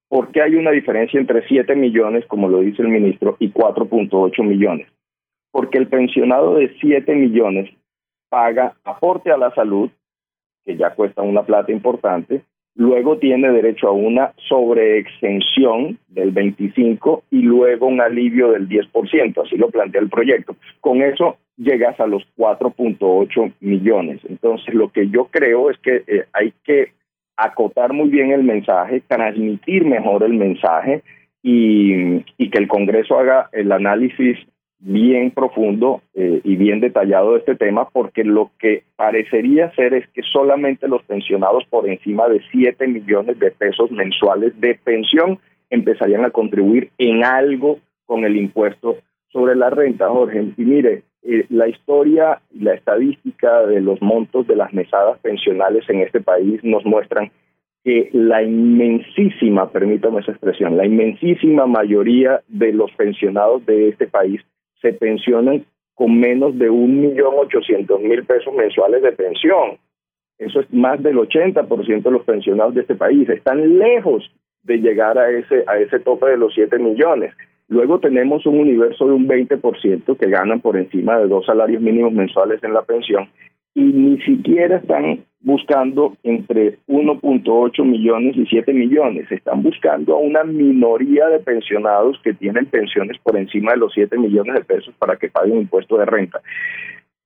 ¿Por 0.09 0.33
qué 0.33 0.43
hay 0.43 0.57
una 0.57 0.73
diferencia 0.73 1.21
entre 1.21 1.47
7 1.47 1.77
millones, 1.77 2.27
como 2.27 2.49
lo 2.49 2.59
dice 2.59 2.83
el 2.83 2.89
ministro, 2.89 3.37
y 3.39 3.53
4.8 3.53 4.43
millones? 4.43 4.89
Porque 5.53 5.79
el 5.79 5.87
pensionado 5.87 6.57
de 6.57 6.75
7 6.81 7.15
millones 7.15 7.71
paga 8.29 8.75
aporte 8.83 9.31
a 9.31 9.37
la 9.37 9.55
salud, 9.55 9.89
que 10.65 10.77
ya 10.77 10.91
cuesta 10.97 11.23
una 11.23 11.45
plata 11.45 11.71
importante, 11.71 12.43
luego 12.75 13.19
tiene 13.19 13.53
derecho 13.53 13.87
a 13.87 13.93
una 13.93 14.33
sobreexención 14.49 15.97
del 16.09 16.33
25 16.33 17.23
y 17.31 17.43
luego 17.43 17.87
un 17.87 18.01
alivio 18.01 18.51
del 18.51 18.69
10%, 18.69 19.47
así 19.47 19.57
lo 19.57 19.71
plantea 19.71 20.01
el 20.01 20.11
proyecto. 20.11 20.57
Con 20.81 21.03
eso 21.03 21.39
llegas 21.61 22.01
a 22.01 22.07
los 22.07 22.23
4.8 22.37 23.53
millones. 23.61 24.21
Entonces, 24.29 24.75
lo 24.75 24.91
que 24.91 25.09
yo 25.11 25.27
creo 25.27 25.71
es 25.71 25.79
que 25.79 26.03
eh, 26.07 26.25
hay 26.33 26.53
que 26.65 26.93
acotar 27.37 27.93
muy 27.93 28.09
bien 28.09 28.33
el 28.33 28.43
mensaje, 28.43 29.03
transmitir 29.07 29.85
mejor 29.85 30.23
el 30.23 30.35
mensaje 30.35 31.03
y, 31.43 32.21
que 32.51 32.59
el 32.59 32.69
Congreso 32.69 33.19
haga 33.19 33.49
el 33.53 33.71
análisis 33.73 34.39
bien 34.79 35.31
profundo 35.31 36.03
eh, 36.15 36.41
y 36.43 36.57
bien 36.57 36.81
detallado 36.81 37.33
de 37.33 37.41
este 37.41 37.55
tema 37.55 37.89
porque 37.91 38.25
lo 38.25 38.51
que 38.59 38.83
parecería 38.97 39.71
ser 39.75 39.95
es 39.95 40.09
que 40.09 40.23
solamente 40.23 40.89
los 40.89 41.03
pensionados 41.05 41.65
por 41.67 41.89
encima 41.89 42.29
de 42.29 42.41
7 42.51 42.89
millones 42.89 43.39
de 43.39 43.51
pesos 43.51 43.91
mensuales 43.91 44.59
de 44.59 44.75
pensión 44.83 45.39
empezarían 45.69 46.25
a 46.25 46.31
contribuir 46.31 46.91
en 46.99 47.25
algo 47.25 47.79
con 48.07 48.25
el 48.25 48.37
impuesto 48.37 48.97
sobre 49.33 49.55
la 49.55 49.71
renta, 49.71 50.09
Jorge. 50.09 50.53
Y 50.57 50.63
mire, 50.63 51.05
eh, 51.23 51.47
la 51.51 51.69
historia 51.69 52.41
y 52.51 52.61
la 52.61 52.75
estadística 52.75 53.67
de 53.67 53.81
los 53.81 54.01
montos 54.01 54.47
de 54.47 54.57
las 54.57 54.73
mesadas 54.73 55.19
pensionales 55.21 55.85
en 55.89 56.01
este 56.01 56.21
país 56.21 56.63
nos 56.65 56.85
muestran 56.85 57.31
que 57.85 58.11
la 58.13 58.43
inmensísima, 58.43 59.71
permítame 59.71 60.21
esa 60.21 60.33
expresión, 60.33 60.77
la 60.77 60.87
inmensísima 60.87 61.67
mayoría 61.67 62.43
de 62.49 62.73
los 62.73 62.91
pensionados 62.93 63.65
de 63.67 63.89
este 63.89 64.07
país 64.07 64.41
se 64.81 64.93
pensionan 64.93 65.65
con 65.95 66.19
menos 66.19 66.59
de 66.59 66.71
un 66.71 67.01
millón 67.01 67.35
ochocientos 67.37 68.01
mil 68.01 68.25
pesos 68.25 68.55
mensuales 68.55 69.03
de 69.03 69.13
pensión. 69.13 69.79
Eso 70.39 70.61
es 70.61 70.73
más 70.73 71.03
del 71.03 71.19
80% 71.19 72.03
de 72.03 72.11
los 72.11 72.25
pensionados 72.25 72.75
de 72.75 72.81
este 72.81 72.95
país. 72.95 73.29
Están 73.29 73.79
lejos 73.79 74.31
de 74.63 74.79
llegar 74.79 75.19
a 75.19 75.31
ese, 75.31 75.65
a 75.67 75.79
ese 75.79 76.01
tope 76.01 76.31
de 76.31 76.39
los 76.39 76.55
7 76.55 76.79
millones. 76.79 77.35
Luego 77.71 78.01
tenemos 78.01 78.45
un 78.47 78.59
universo 78.59 79.07
de 79.07 79.13
un 79.13 79.29
20% 79.29 80.19
que 80.19 80.29
ganan 80.29 80.61
por 80.61 80.77
encima 80.77 81.17
de 81.19 81.29
dos 81.29 81.47
salarios 81.47 81.81
mínimos 81.81 82.13
mensuales 82.13 82.63
en 82.65 82.75
la 82.75 82.83
pensión 82.83 83.29
y 83.77 83.85
ni 83.85 84.21
siquiera 84.23 84.79
están 84.79 85.25
buscando 85.41 86.17
entre 86.25 86.79
1.8 86.89 87.85
millones 87.85 88.37
y 88.37 88.45
7 88.47 88.73
millones. 88.73 89.31
Están 89.31 89.63
buscando 89.63 90.17
a 90.17 90.19
una 90.19 90.43
minoría 90.43 91.29
de 91.29 91.39
pensionados 91.39 92.21
que 92.25 92.35
tienen 92.35 92.67
pensiones 92.67 93.19
por 93.23 93.37
encima 93.37 93.71
de 93.71 93.79
los 93.79 93.93
7 93.95 94.19
millones 94.19 94.57
de 94.57 94.65
pesos 94.65 94.93
para 94.99 95.15
que 95.15 95.29
paguen 95.29 95.59
impuesto 95.59 95.97
de 95.97 96.07
renta. 96.07 96.41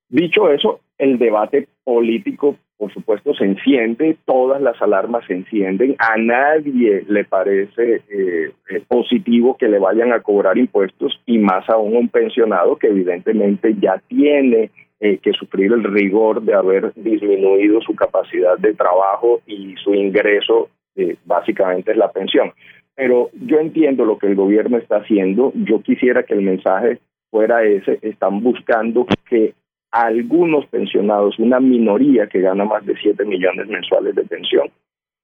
Dicho 0.08 0.50
eso, 0.50 0.80
el 0.99 1.18
debate 1.18 1.68
político, 1.82 2.56
por 2.76 2.92
supuesto, 2.92 3.34
se 3.34 3.44
enciende, 3.44 4.16
todas 4.25 4.61
las 4.61 4.80
alarmas 4.82 5.25
se 5.26 5.34
encienden, 5.34 5.96
a 5.99 6.16
nadie 6.16 7.04
le 7.08 7.25
parece 7.25 8.02
eh, 8.08 8.52
eh, 8.70 8.82
positivo 8.87 9.56
que 9.56 9.68
le 9.68 9.78
vayan 9.78 10.12
a 10.12 10.20
cobrar 10.20 10.58
impuestos 10.58 11.20
y 11.26 11.38
más 11.38 11.68
aún 11.68 11.96
un 11.96 12.08
pensionado 12.08 12.76
que 12.76 12.88
evidentemente 12.88 13.75
ya 13.80 14.00
tiene 14.08 14.70
eh, 15.00 15.18
que 15.18 15.32
sufrir 15.32 15.70
el 15.70 15.84
rigor 15.84 16.40
de 16.40 16.54
haber 16.54 16.94
disminuido 16.94 17.80
su 17.82 17.94
capacidad 17.94 18.56
de 18.56 18.73
trabajo 18.73 19.42
y 19.44 19.75
su 19.82 19.92
ingreso, 19.92 20.70
eh, 20.96 21.16
básicamente 21.26 21.90
es 21.90 21.99
la 21.99 22.11
pensión. 22.11 22.52
Pero 22.94 23.28
yo 23.34 23.58
entiendo 23.58 24.06
lo 24.06 24.16
que 24.16 24.28
el 24.28 24.34
gobierno 24.34 24.78
está 24.78 24.96
haciendo, 24.96 25.52
yo 25.56 25.82
quisiera 25.82 26.23
que 26.23 26.32
el 26.32 26.40
mensaje 26.40 27.00
fuera 27.28 27.64
ese, 27.64 27.99
están 28.00 28.40
buscando 28.42 29.04
que 29.28 29.52
algunos 29.95 30.67
pensionados, 30.67 31.39
una 31.39 31.61
minoría 31.61 32.27
que 32.27 32.41
gana 32.41 32.65
más 32.65 32.85
de 32.85 32.97
7 33.01 33.25
millones 33.25 33.69
mensuales 33.69 34.17
de 34.17 34.25
pensión, 34.25 34.69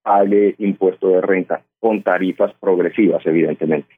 pague 0.02 0.54
impuesto 0.58 1.08
de 1.08 1.20
renta 1.20 1.62
con 1.80 2.02
tarifas 2.02 2.52
progresivas, 2.60 3.26
evidentemente. 3.26 3.92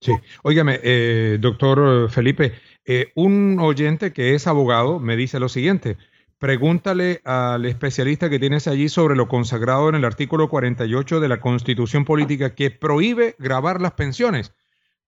Sí, 0.00 0.12
óigame, 0.42 0.78
eh, 0.82 1.38
doctor 1.40 2.10
Felipe, 2.10 2.52
eh, 2.84 3.12
un 3.14 3.58
oyente 3.60 4.12
que 4.12 4.34
es 4.34 4.46
abogado 4.46 4.98
me 5.00 5.16
dice 5.16 5.40
lo 5.40 5.48
siguiente, 5.48 5.96
Pregúntale 6.42 7.20
al 7.22 7.64
especialista 7.66 8.28
que 8.28 8.40
tienes 8.40 8.66
allí 8.66 8.88
sobre 8.88 9.14
lo 9.14 9.28
consagrado 9.28 9.88
en 9.88 9.94
el 9.94 10.04
artículo 10.04 10.48
48 10.48 11.20
de 11.20 11.28
la 11.28 11.38
Constitución 11.38 12.04
Política 12.04 12.56
que 12.56 12.72
prohíbe 12.72 13.36
grabar 13.38 13.80
las 13.80 13.92
pensiones. 13.92 14.52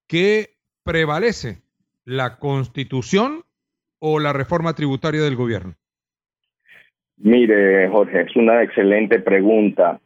¿Qué 0.06 0.54
prevalece? 0.84 1.60
¿La 2.04 2.38
Constitución 2.38 3.43
o 4.06 4.20
la 4.20 4.34
reforma 4.34 4.74
tributaria 4.74 5.22
del 5.22 5.34
gobierno? 5.34 5.72
Mire, 7.16 7.88
Jorge, 7.88 8.20
es 8.20 8.36
una 8.36 8.62
excelente 8.62 9.18
pregunta. 9.18 9.98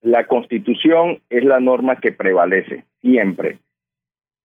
La 0.00 0.26
Constitución 0.26 1.20
es 1.30 1.44
la 1.44 1.60
norma 1.60 2.00
que 2.00 2.10
prevalece 2.10 2.84
siempre. 3.00 3.58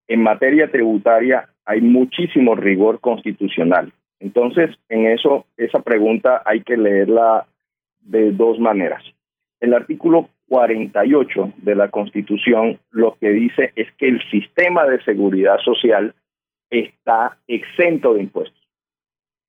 En 0.07 0.21
materia 0.21 0.69
tributaria 0.69 1.49
hay 1.65 1.81
muchísimo 1.81 2.53
rigor 2.53 2.99
constitucional. 2.99 3.91
Entonces, 4.19 4.69
en 4.89 5.07
eso, 5.07 5.47
esa 5.57 5.79
pregunta 5.79 6.43
hay 6.45 6.61
que 6.61 6.77
leerla 6.77 7.47
de 8.01 8.31
dos 8.31 8.59
maneras. 8.59 9.03
El 9.59 9.73
artículo 9.73 10.29
48 10.49 11.53
de 11.57 11.75
la 11.75 11.89
Constitución 11.89 12.79
lo 12.91 13.17
que 13.19 13.29
dice 13.31 13.71
es 13.75 13.87
que 13.97 14.07
el 14.07 14.21
sistema 14.29 14.85
de 14.85 15.01
seguridad 15.03 15.57
social 15.65 16.13
está 16.69 17.39
exento 17.47 18.13
de 18.13 18.21
impuestos. 18.21 18.58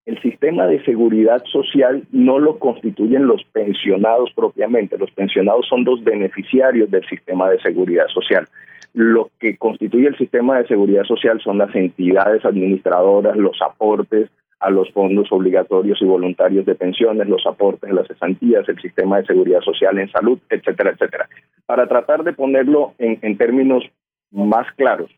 El 0.07 0.21
sistema 0.23 0.67
de 0.67 0.83
seguridad 0.85 1.43
social 1.45 2.05
no 2.11 2.39
lo 2.39 2.59
constituyen 2.59 3.27
los 3.27 3.45
pensionados 3.53 4.33
propiamente. 4.35 4.99
Los 4.99 5.11
pensionados 5.11 5.67
son 5.69 5.85
los 5.85 6.03
beneficiarios 6.03 6.91
del 6.91 7.07
sistema 7.07 7.51
de 7.51 7.61
seguridad 7.61 8.07
social. 8.09 8.49
Lo 8.93 9.31
que 9.39 9.57
constituye 9.57 10.09
el 10.09 10.17
sistema 10.17 10.59
de 10.59 10.67
seguridad 10.67 11.05
social 11.05 11.41
son 11.41 11.59
las 11.59 11.75
entidades 11.75 12.45
administradoras, 12.45 13.37
los 13.37 13.61
aportes, 13.63 14.31
a 14.61 14.71
los 14.71 14.91
fondos 14.93 15.33
obligatorios 15.33 16.01
y 16.03 16.05
voluntarios 16.05 16.67
de 16.67 16.75
pensiones, 16.75 17.27
los 17.29 17.47
aportes, 17.47 17.91
las 17.93 18.07
cesantías, 18.07 18.69
el 18.69 18.79
sistema 18.81 19.19
de 19.19 19.27
seguridad 19.27 19.61
social 19.61 19.99
en 19.99 20.11
salud, 20.11 20.39
etcétera, 20.51 20.91
etcétera. 20.91 21.29
Para 21.65 21.87
tratar 21.87 22.25
de 22.25 22.35
ponerlo 22.35 22.93
en, 22.99 23.39
términos 23.39 23.85
más 24.31 24.67
claros, 24.77 25.11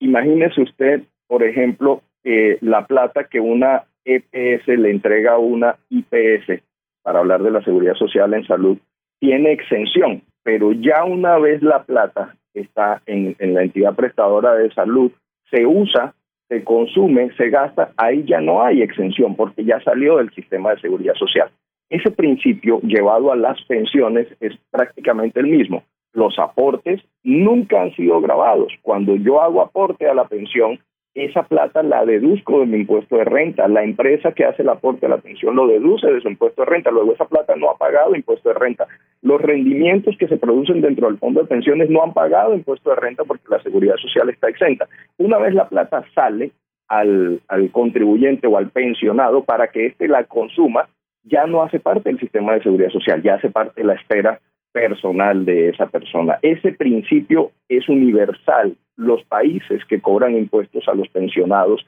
imagínese 0.00 0.62
usted, 0.62 1.02
por 1.28 1.44
ejemplo, 1.44 2.02
eh, 2.24 2.58
la 2.60 2.86
plata 2.86 3.24
que 3.24 3.38
una 3.38 3.84
EPS 4.04 4.66
le 4.68 4.90
entrega 4.90 5.38
una 5.38 5.76
IPS, 5.90 6.62
para 7.02 7.18
hablar 7.18 7.42
de 7.42 7.50
la 7.50 7.62
seguridad 7.62 7.94
social 7.94 8.32
en 8.34 8.46
salud, 8.46 8.78
tiene 9.18 9.52
exención, 9.52 10.22
pero 10.42 10.72
ya 10.72 11.04
una 11.04 11.38
vez 11.38 11.62
la 11.62 11.84
plata 11.84 12.36
está 12.54 13.02
en 13.06 13.36
la 13.54 13.62
entidad 13.62 13.94
prestadora 13.94 14.54
de 14.54 14.72
salud, 14.72 15.10
se 15.50 15.66
usa 15.66 16.14
se 16.52 16.64
consume, 16.64 17.30
se 17.38 17.48
gasta, 17.48 17.92
ahí 17.96 18.24
ya 18.24 18.38
no 18.42 18.62
hay 18.62 18.82
exención 18.82 19.34
porque 19.36 19.64
ya 19.64 19.80
salió 19.80 20.18
del 20.18 20.30
sistema 20.34 20.74
de 20.74 20.80
seguridad 20.80 21.14
social. 21.14 21.50
Ese 21.88 22.10
principio 22.10 22.78
llevado 22.82 23.32
a 23.32 23.36
las 23.36 23.62
pensiones 23.64 24.28
es 24.38 24.52
prácticamente 24.70 25.40
el 25.40 25.46
mismo. 25.46 25.82
Los 26.12 26.38
aportes 26.38 27.00
nunca 27.22 27.80
han 27.80 27.94
sido 27.94 28.20
grabados. 28.20 28.70
Cuando 28.82 29.16
yo 29.16 29.40
hago 29.40 29.62
aporte 29.62 30.06
a 30.06 30.12
la 30.12 30.24
pensión, 30.24 30.78
esa 31.14 31.42
plata 31.42 31.82
la 31.82 32.04
deduzco 32.06 32.60
de 32.60 32.66
mi 32.66 32.78
impuesto 32.78 33.16
de 33.16 33.24
renta. 33.24 33.68
La 33.68 33.84
empresa 33.84 34.32
que 34.32 34.44
hace 34.44 34.62
el 34.62 34.68
aporte 34.70 35.06
a 35.06 35.10
la 35.10 35.18
pensión 35.18 35.56
lo 35.56 35.66
deduce 35.66 36.06
de 36.10 36.20
su 36.20 36.28
impuesto 36.28 36.62
de 36.62 36.70
renta. 36.70 36.90
Luego 36.90 37.12
esa 37.12 37.26
plata 37.26 37.54
no 37.56 37.70
ha 37.70 37.76
pagado 37.76 38.16
impuesto 38.16 38.48
de 38.48 38.54
renta. 38.54 38.86
Los 39.20 39.40
rendimientos 39.40 40.16
que 40.18 40.28
se 40.28 40.38
producen 40.38 40.80
dentro 40.80 41.08
del 41.08 41.18
fondo 41.18 41.42
de 41.42 41.48
pensiones 41.48 41.90
no 41.90 42.02
han 42.02 42.14
pagado 42.14 42.54
impuesto 42.54 42.90
de 42.90 42.96
renta 42.96 43.24
porque 43.24 43.44
la 43.50 43.62
seguridad 43.62 43.96
social 43.96 44.30
está 44.30 44.48
exenta. 44.48 44.88
Una 45.18 45.38
vez 45.38 45.54
la 45.54 45.68
plata 45.68 46.02
sale 46.14 46.52
al, 46.88 47.40
contribuyente 47.72 48.46
o 48.46 48.56
al 48.56 48.70
pensionado 48.70 49.44
para 49.44 49.68
que 49.68 49.86
éste 49.86 50.08
la 50.08 50.24
consuma, 50.24 50.88
ya 51.24 51.46
no 51.46 51.62
hace 51.62 51.78
parte 51.78 52.08
del 52.08 52.18
sistema 52.18 52.54
de 52.54 52.62
seguridad 52.62 52.90
social, 52.90 53.22
ya 53.22 53.34
hace 53.34 53.50
parte 53.50 53.80
de 53.80 53.86
la 53.86 53.94
esfera 53.94 54.40
personal 54.72 55.44
de 55.44 55.68
esa 55.68 55.86
persona. 55.86 56.38
Ese 56.42 56.72
principio 56.72 57.52
es 57.68 57.88
universal. 57.88 58.76
Los 58.96 59.22
países 59.24 59.84
que 59.86 60.00
cobran 60.00 60.36
impuestos 60.36 60.88
a 60.88 60.94
los 60.94 61.08
pensionados 61.08 61.86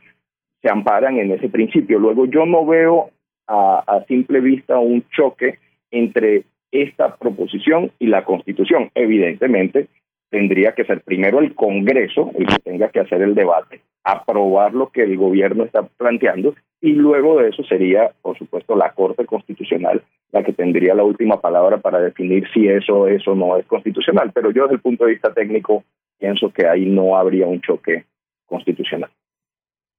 se 0.62 0.70
amparan 0.70 1.18
en 1.18 1.32
ese 1.32 1.48
principio. 1.48 1.98
Luego 1.98 2.26
yo 2.26 2.46
no 2.46 2.64
veo 2.64 3.10
a, 3.46 4.04
simple 4.08 4.40
vista 4.40 4.78
un 4.78 5.04
choque 5.10 5.58
entre 5.90 6.44
esta 6.72 7.16
proposición 7.16 7.92
y 7.98 8.06
la 8.06 8.24
Constitución. 8.24 8.90
Evidentemente, 8.94 9.88
tendría 10.34 10.72
que 10.72 10.84
ser 10.84 11.00
primero 11.02 11.38
el 11.38 11.54
Congreso 11.54 12.32
el 12.36 12.48
que 12.48 12.58
tenga 12.58 12.88
que 12.88 12.98
hacer 12.98 13.22
el 13.22 13.36
debate, 13.36 13.82
aprobar 14.02 14.74
lo 14.74 14.88
que 14.88 15.02
el 15.02 15.16
gobierno 15.16 15.62
está 15.62 15.84
planteando 15.84 16.56
y 16.80 16.92
luego 16.92 17.40
de 17.40 17.50
eso 17.50 17.62
sería, 17.62 18.10
por 18.20 18.36
supuesto, 18.36 18.74
la 18.74 18.90
Corte 18.90 19.24
Constitucional 19.26 20.02
la 20.32 20.42
que 20.42 20.52
tendría 20.52 20.96
la 20.96 21.04
última 21.04 21.40
palabra 21.40 21.78
para 21.78 22.00
definir 22.00 22.44
si 22.52 22.66
eso 22.66 23.06
eso 23.06 23.36
no 23.36 23.56
es 23.56 23.64
constitucional. 23.66 24.32
Pero 24.34 24.50
yo 24.50 24.62
desde 24.62 24.74
el 24.74 24.80
punto 24.80 25.04
de 25.04 25.12
vista 25.12 25.32
técnico 25.32 25.84
pienso 26.18 26.50
que 26.50 26.66
ahí 26.66 26.86
no 26.86 27.16
habría 27.16 27.46
un 27.46 27.60
choque 27.60 28.04
constitucional. 28.44 29.10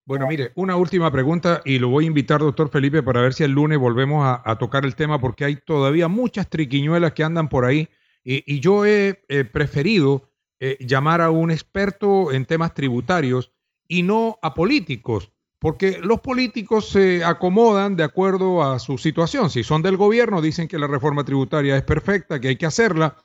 Bueno, 0.06 0.28
mire, 0.28 0.50
una 0.56 0.76
última 0.76 1.10
pregunta 1.10 1.62
y 1.64 1.80
lo 1.80 1.88
voy 1.88 2.04
a 2.04 2.08
invitar, 2.08 2.42
doctor 2.42 2.70
Felipe, 2.70 3.02
para 3.02 3.22
ver 3.22 3.34
si 3.34 3.46
el 3.46 3.52
lunes 3.52 3.80
volvemos 3.80 4.26
a, 4.26 4.58
tocar 4.58 4.84
el 4.84 4.96
tema, 4.96 5.20
porque 5.20 5.46
hay 5.46 5.56
todavía 5.56 6.10
muchas 6.10 6.50
triquiñuelas 6.50 7.14
que 7.14 7.24
andan 7.24 7.48
por 7.48 7.64
ahí 7.64 7.88
y, 8.26 8.60
yo 8.60 8.86
he 8.86 9.16
preferido 9.54 10.30
eh, 10.60 10.78
llamar 10.80 11.22
a 11.22 11.30
un 11.30 11.52
experto 11.52 12.32
en 12.32 12.46
temas 12.46 12.74
tributarios 12.74 13.52
y 13.88 14.04
no 14.04 14.40
a 14.42 14.54
políticos, 14.54 15.32
porque 15.60 16.00
los 16.02 16.22
políticos 16.22 16.90
se 16.90 17.24
acomodan 17.24 17.96
de 17.96 18.04
acuerdo 18.04 18.64
a 18.64 18.80
su 18.80 18.98
situación. 18.98 19.50
Si 19.50 19.64
son 19.64 19.82
del 19.82 19.98
gobierno, 19.98 20.42
dicen 20.42 20.68
que 20.68 20.80
la 20.80 20.88
reforma 20.88 21.24
tributaria 21.24 21.76
es 21.76 21.84
perfecta, 21.84 22.40
que 22.40 22.48
hay 22.48 22.56
que 22.56 22.66
hacerla. 22.66 23.18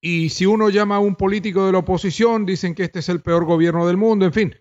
Y 0.00 0.28
si 0.28 0.44
uno 0.44 0.68
llama 0.68 0.96
a 0.96 1.00
un 1.00 1.16
político 1.16 1.64
de 1.64 1.72
la 1.72 1.78
oposición, 1.78 2.44
dicen 2.44 2.74
que 2.74 2.84
este 2.84 2.98
es 2.98 3.08
el 3.08 3.22
peor 3.22 3.44
gobierno 3.44 3.86
del 3.86 3.96
mundo, 3.96 4.26
en 4.26 4.32
fin. 4.32 4.54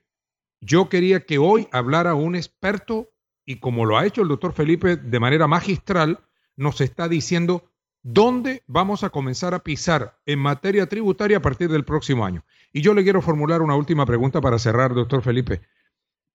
Yo 0.61 0.88
quería 0.88 1.25
que 1.25 1.38
hoy 1.38 1.67
hablara 1.71 2.13
un 2.13 2.35
experto 2.35 3.11
y 3.45 3.59
como 3.59 3.85
lo 3.85 3.97
ha 3.97 4.05
hecho 4.05 4.21
el 4.21 4.27
doctor 4.27 4.53
Felipe 4.53 4.95
de 4.95 5.19
manera 5.19 5.47
magistral, 5.47 6.19
nos 6.55 6.81
está 6.81 7.09
diciendo 7.09 7.69
dónde 8.05 8.61
vamos 8.67 9.03
a 9.03 9.09
comenzar 9.09 9.55
a 9.55 9.63
pisar 9.63 10.13
en 10.27 10.37
materia 10.37 10.85
tributaria 10.85 11.37
a 11.37 11.41
partir 11.41 11.69
del 11.69 11.83
próximo 11.83 12.23
año. 12.23 12.43
Y 12.71 12.81
yo 12.81 12.93
le 12.93 13.03
quiero 13.03 13.19
formular 13.19 13.63
una 13.63 13.75
última 13.75 14.05
pregunta 14.05 14.41
para 14.41 14.59
cerrar, 14.59 14.93
doctor 14.93 15.23
Felipe. 15.23 15.61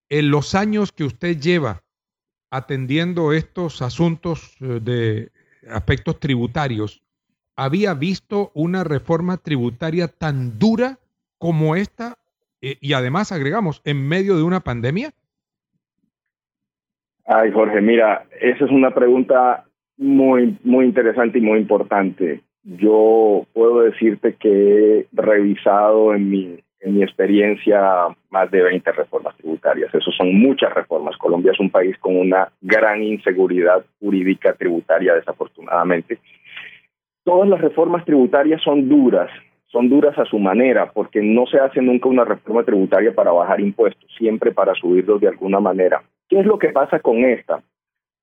En 0.09 0.29
los 0.31 0.53
años 0.53 0.91
que 0.91 1.05
usted 1.05 1.39
lleva 1.39 1.81
atendiendo 2.49 3.31
estos 3.31 3.81
asuntos 3.81 4.57
eh, 4.59 4.81
de 4.81 5.31
aspectos 5.69 6.19
tributarios, 6.19 7.01
¿había 7.55 7.93
visto 7.93 8.51
una 8.53 8.83
reforma 8.83 9.37
tributaria 9.37 10.09
tan 10.09 10.59
dura 10.59 10.99
como 11.37 11.77
esta 11.77 12.17
eh, 12.61 12.77
y 12.81 12.91
además 12.91 13.31
agregamos, 13.31 13.81
en 13.85 14.05
medio 14.09 14.35
de 14.35 14.43
una 14.43 14.59
pandemia? 14.59 15.13
Ay, 17.23 17.49
Jorge, 17.53 17.79
mira, 17.79 18.27
esa 18.41 18.65
es 18.65 18.71
una 18.71 18.93
pregunta 18.93 19.70
muy, 19.97 20.57
muy 20.63 20.85
interesante 20.85 21.37
y 21.37 21.41
muy 21.41 21.59
importante. 21.59 22.41
Yo 22.63 23.45
puedo 23.53 23.81
decirte 23.81 24.35
que 24.35 24.99
he 24.99 25.07
revisado 25.13 26.13
en 26.13 26.29
mi, 26.29 26.59
en 26.79 26.95
mi 26.95 27.03
experiencia 27.03 28.07
más 28.29 28.51
de 28.51 28.63
20 28.63 28.91
reformas 28.91 29.35
tributarias. 29.37 29.93
Eso 29.93 30.11
son 30.11 30.33
muchas 30.35 30.73
reformas. 30.73 31.17
Colombia 31.17 31.51
es 31.51 31.59
un 31.59 31.69
país 31.69 31.97
con 31.99 32.17
una 32.17 32.51
gran 32.61 33.01
inseguridad 33.03 33.85
jurídica 33.99 34.53
tributaria, 34.53 35.15
desafortunadamente. 35.15 36.19
Todas 37.23 37.47
las 37.47 37.61
reformas 37.61 38.03
tributarias 38.03 38.61
son 38.63 38.89
duras, 38.89 39.29
son 39.67 39.89
duras 39.89 40.17
a 40.17 40.25
su 40.25 40.39
manera, 40.39 40.91
porque 40.91 41.21
no 41.21 41.45
se 41.45 41.59
hace 41.59 41.81
nunca 41.81 42.09
una 42.09 42.25
reforma 42.25 42.63
tributaria 42.63 43.13
para 43.13 43.31
bajar 43.31 43.61
impuestos, 43.61 44.09
siempre 44.17 44.51
para 44.51 44.73
subirlos 44.73 45.21
de 45.21 45.27
alguna 45.27 45.59
manera. 45.59 46.01
¿Qué 46.27 46.39
es 46.39 46.45
lo 46.45 46.57
que 46.57 46.69
pasa 46.69 46.99
con 46.99 47.17
esta? 47.23 47.61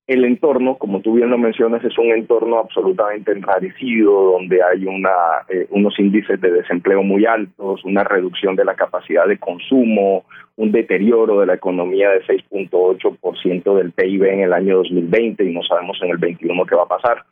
El 0.09 0.25
entorno, 0.25 0.73
como 0.79 1.01
tú 1.01 1.13
bien 1.13 1.29
lo 1.29 1.37
mencionas, 1.37 1.83
es 1.85 1.95
un 1.99 2.07
entorno 2.07 2.57
absolutamente 2.57 3.31
enrarecido, 3.31 4.31
donde 4.31 4.59
hay 4.63 4.87
una, 4.87 5.11
eh, 5.47 5.67
unos 5.69 5.99
índices 5.99 6.41
de 6.41 6.49
desempleo 6.49 7.03
muy 7.03 7.27
altos, 7.27 7.85
una 7.85 8.03
reducción 8.03 8.55
de 8.55 8.65
la 8.65 8.73
capacidad 8.73 9.27
de 9.27 9.37
consumo, 9.37 10.25
un 10.55 10.71
deterioro 10.71 11.39
de 11.39 11.45
la 11.45 11.53
economía 11.53 12.09
de 12.09 12.23
6.8% 12.23 13.75
del 13.75 13.91
PIB 13.91 14.23
en 14.23 14.39
el 14.39 14.53
año 14.53 14.77
2020 14.77 15.43
y 15.43 15.53
no 15.53 15.61
sabemos 15.61 15.99
en 16.01 16.09
el 16.09 16.17
21 16.17 16.65
qué 16.65 16.73
va 16.73 16.85
a 16.85 16.97
pasar. 16.97 17.23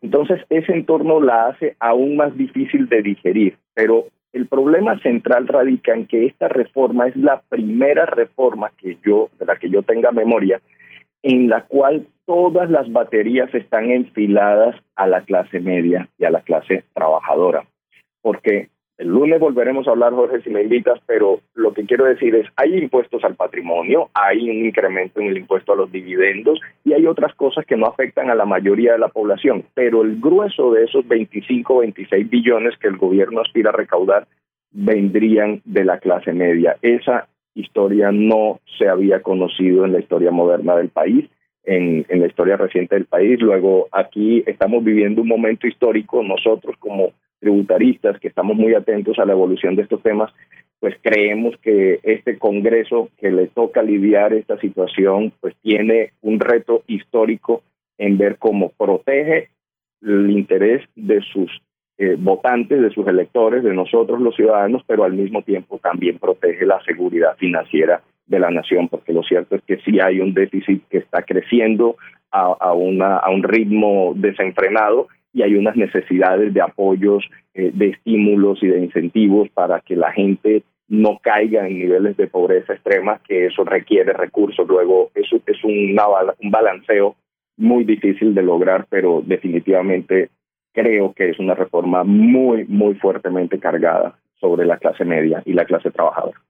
Entonces, 0.00 0.40
ese 0.48 0.72
entorno 0.74 1.20
la 1.20 1.48
hace 1.48 1.74
aún 1.80 2.14
más 2.14 2.36
difícil 2.36 2.88
de 2.88 3.02
digerir, 3.02 3.56
pero 3.74 4.04
el 4.32 4.46
problema 4.46 4.96
central 5.00 5.48
radica 5.48 5.92
en 5.92 6.06
que 6.06 6.26
esta 6.26 6.46
reforma 6.46 7.08
es 7.08 7.16
la 7.16 7.42
primera 7.48 8.06
reforma 8.06 8.70
que 8.78 8.96
yo, 9.04 9.28
de 9.40 9.46
la 9.46 9.56
que 9.56 9.68
yo 9.68 9.82
tenga 9.82 10.12
memoria, 10.12 10.60
en 11.24 11.48
la 11.48 11.62
cual 11.64 12.06
todas 12.32 12.70
las 12.70 12.90
baterías 12.90 13.54
están 13.54 13.90
enfiladas 13.90 14.74
a 14.96 15.06
la 15.06 15.20
clase 15.20 15.60
media 15.60 16.08
y 16.16 16.24
a 16.24 16.30
la 16.30 16.40
clase 16.40 16.82
trabajadora. 16.94 17.66
Porque 18.22 18.70
el 18.96 19.08
lunes 19.08 19.38
volveremos 19.38 19.86
a 19.86 19.90
hablar, 19.90 20.14
Jorge, 20.14 20.40
si 20.40 20.48
me 20.48 20.62
invitas, 20.62 20.98
pero 21.04 21.40
lo 21.52 21.74
que 21.74 21.84
quiero 21.84 22.06
decir 22.06 22.34
es, 22.34 22.46
hay 22.56 22.78
impuestos 22.78 23.22
al 23.24 23.34
patrimonio, 23.34 24.08
hay 24.14 24.48
un 24.48 24.64
incremento 24.64 25.20
en 25.20 25.26
el 25.26 25.36
impuesto 25.36 25.74
a 25.74 25.76
los 25.76 25.92
dividendos 25.92 26.58
y 26.86 26.94
hay 26.94 27.04
otras 27.04 27.34
cosas 27.34 27.66
que 27.66 27.76
no 27.76 27.84
afectan 27.84 28.30
a 28.30 28.34
la 28.34 28.46
mayoría 28.46 28.92
de 28.92 28.98
la 28.98 29.08
población, 29.08 29.66
pero 29.74 30.00
el 30.00 30.18
grueso 30.18 30.72
de 30.72 30.84
esos 30.84 31.06
25 31.06 31.80
26 31.80 32.30
billones 32.30 32.78
que 32.78 32.88
el 32.88 32.96
gobierno 32.96 33.42
aspira 33.42 33.70
a 33.70 33.76
recaudar 33.76 34.26
vendrían 34.70 35.60
de 35.66 35.84
la 35.84 35.98
clase 35.98 36.32
media. 36.32 36.78
Esa 36.80 37.28
historia 37.54 38.10
no 38.10 38.60
se 38.78 38.88
había 38.88 39.20
conocido 39.20 39.84
en 39.84 39.92
la 39.92 40.00
historia 40.00 40.30
moderna 40.30 40.76
del 40.76 40.88
país, 40.88 41.28
en, 41.64 42.04
en 42.08 42.20
la 42.20 42.26
historia 42.26 42.56
reciente 42.56 42.94
del 42.94 43.06
país. 43.06 43.40
Luego, 43.40 43.88
aquí 43.92 44.42
estamos 44.46 44.82
viviendo 44.84 45.22
un 45.22 45.28
momento 45.28 45.66
histórico, 45.66 46.22
nosotros 46.22 46.76
como 46.78 47.12
tributaristas, 47.40 48.18
que 48.20 48.28
estamos 48.28 48.56
muy 48.56 48.74
atentos 48.74 49.18
a 49.18 49.24
la 49.24 49.32
evolución 49.32 49.74
de 49.74 49.82
estos 49.82 50.02
temas, 50.02 50.32
pues 50.78 50.96
creemos 51.00 51.56
que 51.58 52.00
este 52.02 52.38
Congreso 52.38 53.08
que 53.18 53.30
le 53.30 53.48
toca 53.48 53.82
lidiar 53.82 54.32
esta 54.32 54.58
situación, 54.58 55.32
pues 55.40 55.54
tiene 55.62 56.12
un 56.22 56.40
reto 56.40 56.82
histórico 56.86 57.62
en 57.98 58.18
ver 58.18 58.36
cómo 58.38 58.70
protege 58.70 59.48
el 60.02 60.30
interés 60.30 60.82
de 60.96 61.20
sus 61.20 61.50
eh, 61.98 62.16
votantes, 62.18 62.80
de 62.80 62.90
sus 62.90 63.06
electores, 63.06 63.62
de 63.62 63.74
nosotros 63.74 64.20
los 64.20 64.34
ciudadanos, 64.34 64.82
pero 64.86 65.04
al 65.04 65.12
mismo 65.12 65.42
tiempo 65.42 65.78
también 65.78 66.18
protege 66.18 66.66
la 66.66 66.82
seguridad 66.82 67.36
financiera 67.36 68.02
de 68.32 68.40
la 68.40 68.50
nación, 68.50 68.88
porque 68.88 69.12
lo 69.12 69.22
cierto 69.22 69.54
es 69.54 69.62
que 69.62 69.76
sí 69.84 70.00
hay 70.00 70.20
un 70.20 70.32
déficit 70.32 70.82
que 70.88 70.98
está 70.98 71.22
creciendo 71.22 71.96
a, 72.30 72.56
a, 72.58 72.72
una, 72.72 73.18
a 73.18 73.30
un 73.30 73.42
ritmo 73.42 74.14
desenfrenado 74.16 75.08
y 75.34 75.42
hay 75.42 75.54
unas 75.54 75.76
necesidades 75.76 76.52
de 76.52 76.62
apoyos, 76.62 77.24
eh, 77.54 77.70
de 77.74 77.88
estímulos 77.90 78.62
y 78.62 78.68
de 78.68 78.80
incentivos 78.80 79.50
para 79.50 79.80
que 79.80 79.96
la 79.96 80.12
gente 80.12 80.62
no 80.88 81.18
caiga 81.22 81.66
en 81.66 81.78
niveles 81.78 82.16
de 82.16 82.26
pobreza 82.26 82.72
extrema, 82.72 83.20
que 83.28 83.46
eso 83.46 83.64
requiere 83.64 84.14
recursos. 84.14 84.66
Luego, 84.66 85.10
eso 85.14 85.36
es 85.46 85.64
un 85.64 85.94
balanceo 86.50 87.16
muy 87.58 87.84
difícil 87.84 88.34
de 88.34 88.42
lograr, 88.42 88.86
pero 88.88 89.22
definitivamente 89.24 90.30
creo 90.72 91.12
que 91.12 91.30
es 91.30 91.38
una 91.38 91.54
reforma 91.54 92.02
muy, 92.02 92.64
muy 92.64 92.94
fuertemente 92.94 93.58
cargada 93.58 94.16
sobre 94.40 94.64
la 94.64 94.78
clase 94.78 95.04
media 95.04 95.42
y 95.44 95.52
la 95.52 95.66
clase 95.66 95.90
trabajadora. 95.90 96.40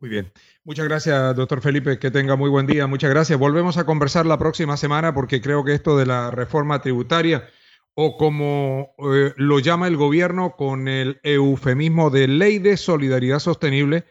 Muy 0.00 0.08
bien. 0.08 0.32
Muchas 0.64 0.86
gracias, 0.86 1.36
doctor 1.36 1.60
Felipe. 1.60 1.98
Que 1.98 2.10
tenga 2.10 2.34
muy 2.34 2.48
buen 2.48 2.66
día. 2.66 2.86
Muchas 2.86 3.10
gracias. 3.10 3.38
Volvemos 3.38 3.76
a 3.76 3.84
conversar 3.84 4.24
la 4.24 4.38
próxima 4.38 4.78
semana 4.78 5.12
porque 5.12 5.42
creo 5.42 5.62
que 5.62 5.74
esto 5.74 5.96
de 5.98 6.06
la 6.06 6.30
reforma 6.30 6.80
tributaria 6.80 7.46
o 7.94 8.16
como 8.16 8.94
eh, 8.98 9.34
lo 9.36 9.58
llama 9.58 9.88
el 9.88 9.98
gobierno 9.98 10.56
con 10.56 10.88
el 10.88 11.20
eufemismo 11.22 12.08
de 12.08 12.28
ley 12.28 12.58
de 12.58 12.78
solidaridad 12.78 13.40
sostenible, 13.40 14.06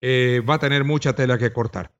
eh, 0.00 0.42
va 0.48 0.54
a 0.54 0.58
tener 0.58 0.84
mucha 0.84 1.14
tela 1.14 1.36
que 1.36 1.52
cortar. 1.52 1.93